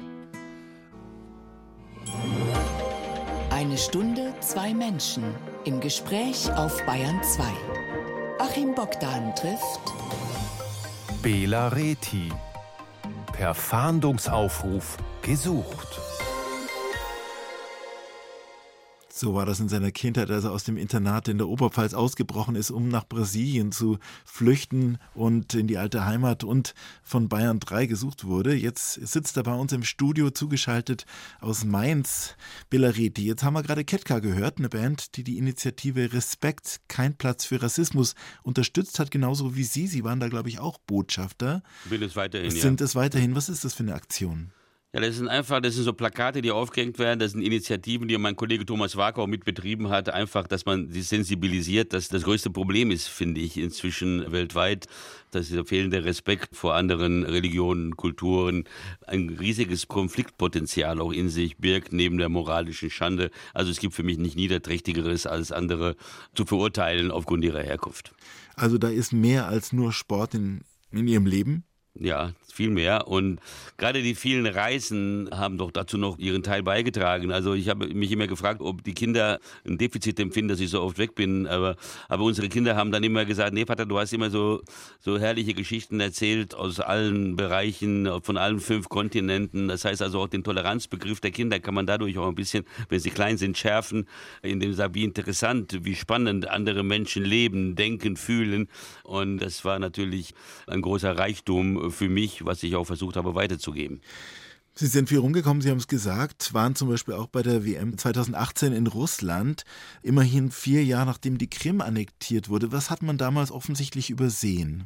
[3.77, 5.23] Eine Stunde, zwei Menschen
[5.63, 7.43] im Gespräch auf Bayern 2.
[8.39, 9.93] Achim Bogdan trifft
[11.21, 12.33] Bela Reti.
[13.33, 16.06] Per Fahndungsaufruf gesucht.
[19.17, 22.53] So war das in seiner Kindheit, als er aus dem Internat in der Oberpfalz ausgebrochen
[22.53, 27.87] ist, um nach Brasilien zu flüchten und in die alte Heimat und von Bayern 3
[27.87, 28.53] gesucht wurde.
[28.53, 31.07] Jetzt sitzt er bei uns im Studio zugeschaltet
[31.41, 32.35] aus Mainz,
[32.69, 33.25] Bellareti.
[33.25, 37.59] Jetzt haben wir gerade Ketka gehört, eine Band, die die Initiative Respekt, kein Platz für
[37.59, 38.13] Rassismus
[38.43, 39.87] unterstützt hat, genauso wie Sie.
[39.87, 41.63] Sie waren da, glaube ich, auch Botschafter.
[41.85, 42.85] Bin es weiterhin, Sind ja.
[42.85, 43.35] es weiterhin?
[43.35, 44.51] Was ist das für eine Aktion?
[44.93, 48.17] Ja, das sind einfach, das sind so Plakate, die aufgehängt werden, das sind Initiativen, die
[48.17, 52.51] mein Kollege Thomas Warkau mit betrieben hat, einfach, dass man sie sensibilisiert, dass das größte
[52.51, 54.87] Problem ist, finde ich, inzwischen weltweit,
[55.31, 58.63] dass dieser fehlende Respekt vor anderen Religionen, Kulturen
[59.05, 63.29] ein riesiges Konfliktpotenzial auch in sich birgt, neben der moralischen Schande.
[63.53, 65.97] Also es gibt für mich nicht niederträchtigeres, als andere
[66.33, 68.13] zu verurteilen aufgrund ihrer Herkunft.
[68.55, 70.61] Also da ist mehr als nur Sport in,
[70.91, 71.65] in Ihrem Leben?
[71.99, 73.07] Ja, viel mehr.
[73.07, 73.39] Und
[73.77, 77.31] gerade die vielen Reisen haben doch dazu noch ihren Teil beigetragen.
[77.31, 80.81] Also ich habe mich immer gefragt, ob die Kinder ein Defizit empfinden, dass ich so
[80.81, 81.47] oft weg bin.
[81.47, 81.75] Aber,
[82.09, 84.61] aber unsere Kinder haben dann immer gesagt, nee, Vater, du hast immer so,
[84.99, 89.67] so herrliche Geschichten erzählt aus allen Bereichen, von allen fünf Kontinenten.
[89.67, 92.99] Das heißt also auch den Toleranzbegriff der Kinder kann man dadurch auch ein bisschen, wenn
[92.99, 94.07] sie klein sind, schärfen,
[94.41, 98.67] indem sie wie interessant, wie spannend andere Menschen leben, denken, fühlen.
[99.03, 100.33] Und das war natürlich
[100.65, 104.01] ein großer Reichtum für mich, was ich auch versucht habe weiterzugeben.
[104.79, 107.97] Sie sind viel rumgekommen, Sie haben es gesagt, waren zum Beispiel auch bei der WM
[107.97, 109.63] 2018 in Russland,
[110.03, 112.71] immerhin vier Jahre nachdem die Krim annektiert wurde.
[112.71, 114.83] Was hat man damals offensichtlich übersehen?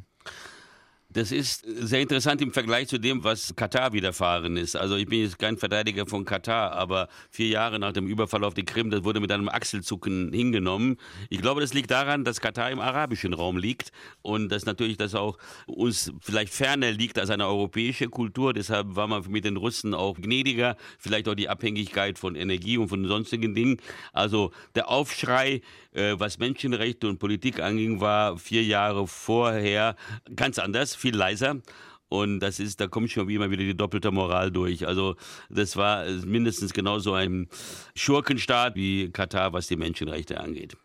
[1.14, 4.76] Das ist sehr interessant im Vergleich zu dem, was Katar widerfahren ist.
[4.76, 8.54] Also ich bin jetzt kein Verteidiger von Katar, aber vier Jahre nach dem Überfall auf
[8.54, 10.96] die Krim, das wurde mit einem Achselzucken hingenommen.
[11.28, 13.92] Ich glaube, das liegt daran, dass Katar im arabischen Raum liegt
[14.22, 15.36] und dass natürlich das auch
[15.66, 18.54] uns vielleicht ferner liegt als eine europäische Kultur.
[18.54, 22.88] Deshalb war man mit den Russen auch gnädiger, vielleicht auch die Abhängigkeit von Energie und
[22.88, 23.76] von sonstigen Dingen.
[24.14, 25.60] Also der Aufschrei,
[25.92, 29.96] was Menschenrechte und Politik anging, war vier Jahre vorher
[30.34, 31.60] ganz anders viel leiser.
[32.08, 34.86] Und das ist, da kommt schon wie immer wieder die doppelte Moral durch.
[34.86, 35.16] Also
[35.48, 37.48] das war mindestens genauso ein
[37.94, 40.76] Schurkenstaat wie Katar, was die Menschenrechte angeht.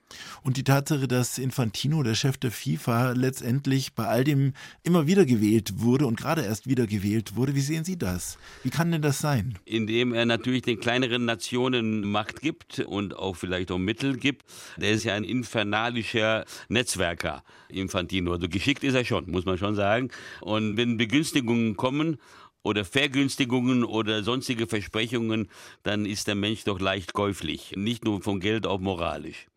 [0.43, 4.53] Und die Tatsache, dass Infantino, der Chef der FIFA, letztendlich bei all dem
[4.83, 8.37] immer wieder gewählt wurde und gerade erst wieder gewählt wurde, wie sehen Sie das?
[8.63, 9.57] Wie kann denn das sein?
[9.65, 14.45] Indem er natürlich den kleineren Nationen Macht gibt und auch vielleicht auch Mittel gibt.
[14.77, 18.31] Der ist ja ein infernalischer Netzwerker, Infantino.
[18.31, 20.09] Also geschickt ist er schon, muss man schon sagen.
[20.41, 22.17] Und wenn Begünstigungen kommen,
[22.63, 25.47] oder Vergünstigungen oder sonstige Versprechungen,
[25.83, 27.73] dann ist der Mensch doch leicht käuflich.
[27.77, 29.47] Nicht nur von Geld, auch moralisch.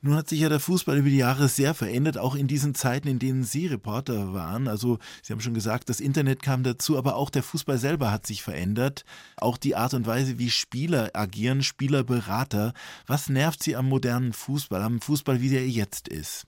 [0.00, 3.08] Nun hat sich ja der Fußball über die Jahre sehr verändert, auch in diesen Zeiten,
[3.08, 4.68] in denen Sie Reporter waren.
[4.68, 8.26] Also Sie haben schon gesagt, das Internet kam dazu, aber auch der Fußball selber hat
[8.26, 9.04] sich verändert.
[9.36, 12.74] Auch die Art und Weise, wie Spieler agieren, Spielerberater.
[13.06, 16.47] Was nervt Sie am modernen Fußball, am Fußball, wie der jetzt ist?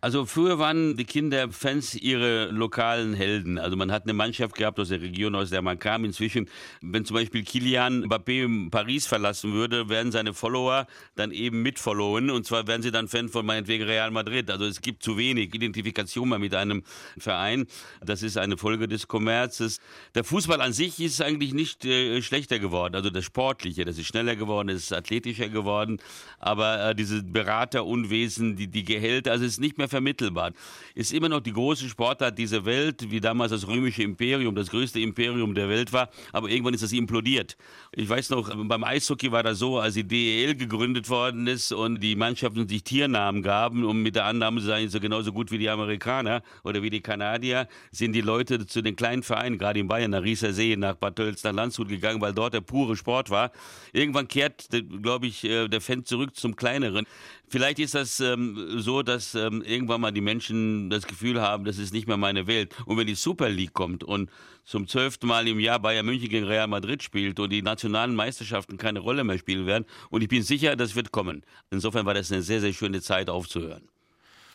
[0.00, 3.58] Also früher waren die Kinderfans ihre lokalen Helden.
[3.58, 6.04] Also man hat eine Mannschaft gehabt aus der Region, aus der man kam.
[6.04, 6.48] Inzwischen,
[6.80, 10.86] wenn zum Beispiel Kilian Mbappé Paris verlassen würde, werden seine Follower
[11.16, 12.30] dann eben mitfollowen.
[12.30, 14.48] Und zwar werden sie dann Fan von meinetwegen Real Madrid.
[14.52, 16.84] Also es gibt zu wenig Identifikation mal mit einem
[17.18, 17.66] Verein.
[18.00, 19.80] Das ist eine Folge des Kommerzes.
[20.14, 22.94] Der Fußball an sich ist eigentlich nicht äh, schlechter geworden.
[22.94, 25.98] Also das Sportliche, das ist schneller geworden, das ist athletischer geworden.
[26.38, 30.52] Aber äh, diese Beraterunwesen, die, die Gehälter, also es ist nicht mehr vermittelbar.
[30.94, 35.00] Ist immer noch die große Sportart dieser Welt, wie damals das römische Imperium, das größte
[35.00, 37.56] Imperium der Welt war, aber irgendwann ist das implodiert.
[37.92, 42.00] Ich weiß noch, beim Eishockey war das so, als die DEL gegründet worden ist und
[42.02, 45.58] die Mannschaften sich Tiernamen gaben, um mit der Annahme zu sein, so genauso gut wie
[45.58, 49.88] die Amerikaner oder wie die Kanadier, sind die Leute zu den kleinen Vereinen, gerade in
[49.88, 53.30] Bayern, nach Rieser See, nach Bad Tölz, nach Landshut gegangen, weil dort der pure Sport
[53.30, 53.50] war.
[53.92, 54.68] Irgendwann kehrt,
[55.02, 57.06] glaube ich, äh, der Fan zurück zum Kleineren.
[57.50, 61.78] Vielleicht ist das ähm, so, dass ähm, irgendwann mal die Menschen das Gefühl haben, das
[61.78, 62.74] ist nicht mehr meine Welt.
[62.84, 64.30] Und wenn die Super League kommt und
[64.64, 68.76] zum zwölften Mal im Jahr Bayern München gegen Real Madrid spielt und die nationalen Meisterschaften
[68.76, 71.42] keine Rolle mehr spielen werden, und ich bin sicher, das wird kommen.
[71.70, 73.88] Insofern war das eine sehr, sehr schöne Zeit aufzuhören.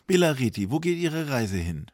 [0.06, 1.86] Belariti, wo geht Ihre Reise hin?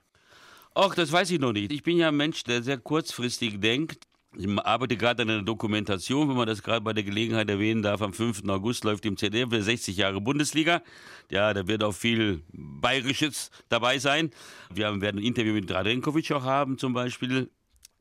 [0.75, 1.73] Ach, das weiß ich noch nicht.
[1.73, 4.07] Ich bin ja ein Mensch, der sehr kurzfristig denkt.
[4.37, 8.01] Ich arbeite gerade an einer Dokumentation, wenn man das gerade bei der Gelegenheit erwähnen darf.
[8.01, 8.49] Am 5.
[8.49, 10.83] August läuft im ZDF der 60 Jahre Bundesliga.
[11.31, 14.31] Ja, da wird auch viel Bayerisches dabei sein.
[14.73, 17.51] Wir werden ein Interview mit Dradenkovic auch haben zum Beispiel.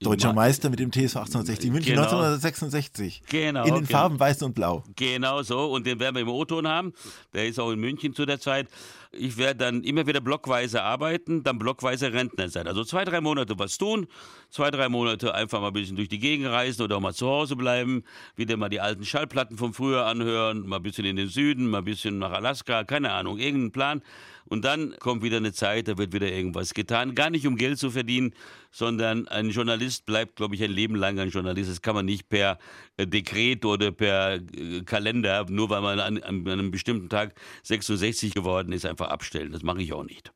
[0.01, 2.03] Deutscher Meister mit dem TSV 1860 München Genau.
[2.03, 3.21] 1966.
[3.27, 3.65] Genau.
[3.65, 3.99] In den genau.
[3.99, 4.81] Farben weiß und blau.
[4.95, 5.73] Genau so.
[5.73, 6.93] Und den werden wir im O-Ton haben.
[7.33, 8.69] Der ist auch in München zu der Zeit.
[9.11, 12.65] Ich werde dann immer wieder blockweise arbeiten, dann blockweise Rentner sein.
[12.67, 14.07] Also zwei, drei Monate was tun,
[14.51, 17.27] zwei, drei Monate einfach mal ein bisschen durch die Gegend reisen oder auch mal zu
[17.27, 18.03] Hause bleiben,
[18.35, 21.79] wieder mal die alten Schallplatten von früher anhören, mal ein bisschen in den Süden, mal
[21.79, 24.01] ein bisschen nach Alaska, keine Ahnung, irgendeinen Plan.
[24.49, 27.15] Und dann kommt wieder eine Zeit, da wird wieder irgendwas getan.
[27.15, 28.33] Gar nicht um Geld zu verdienen,
[28.71, 31.69] sondern ein Journalist bleibt, glaube ich, ein Leben lang ein Journalist.
[31.69, 32.57] Das kann man nicht per
[32.97, 38.33] äh, Dekret oder per äh, Kalender, nur weil man an, an einem bestimmten Tag 66
[38.33, 39.51] geworden ist, einfach abstellen.
[39.51, 40.31] Das mache ich auch nicht.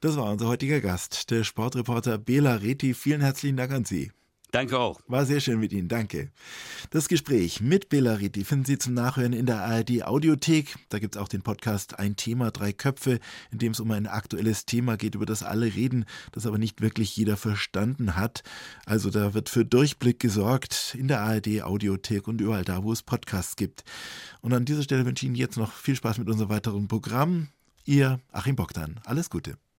[0.00, 2.94] Das war unser heutiger Gast, der Sportreporter Bela Reti.
[2.94, 4.10] Vielen herzlichen Dank an Sie.
[4.50, 5.00] Danke auch.
[5.06, 6.32] War sehr schön mit Ihnen, danke.
[6.90, 10.74] Das Gespräch mit Bela Riti finden Sie zum Nachhören in der ARD Audiothek.
[10.88, 13.20] Da gibt es auch den Podcast Ein Thema, drei Köpfe,
[13.52, 16.80] in dem es um ein aktuelles Thema geht, über das alle reden, das aber nicht
[16.80, 18.42] wirklich jeder verstanden hat.
[18.86, 23.02] Also da wird für Durchblick gesorgt in der ARD Audiothek und überall da, wo es
[23.02, 23.84] Podcasts gibt.
[24.40, 27.48] Und an dieser Stelle wünsche ich Ihnen jetzt noch viel Spaß mit unserem weiteren Programm.
[27.84, 28.98] Ihr Achim Bogdan.
[29.04, 29.60] Alles Gute.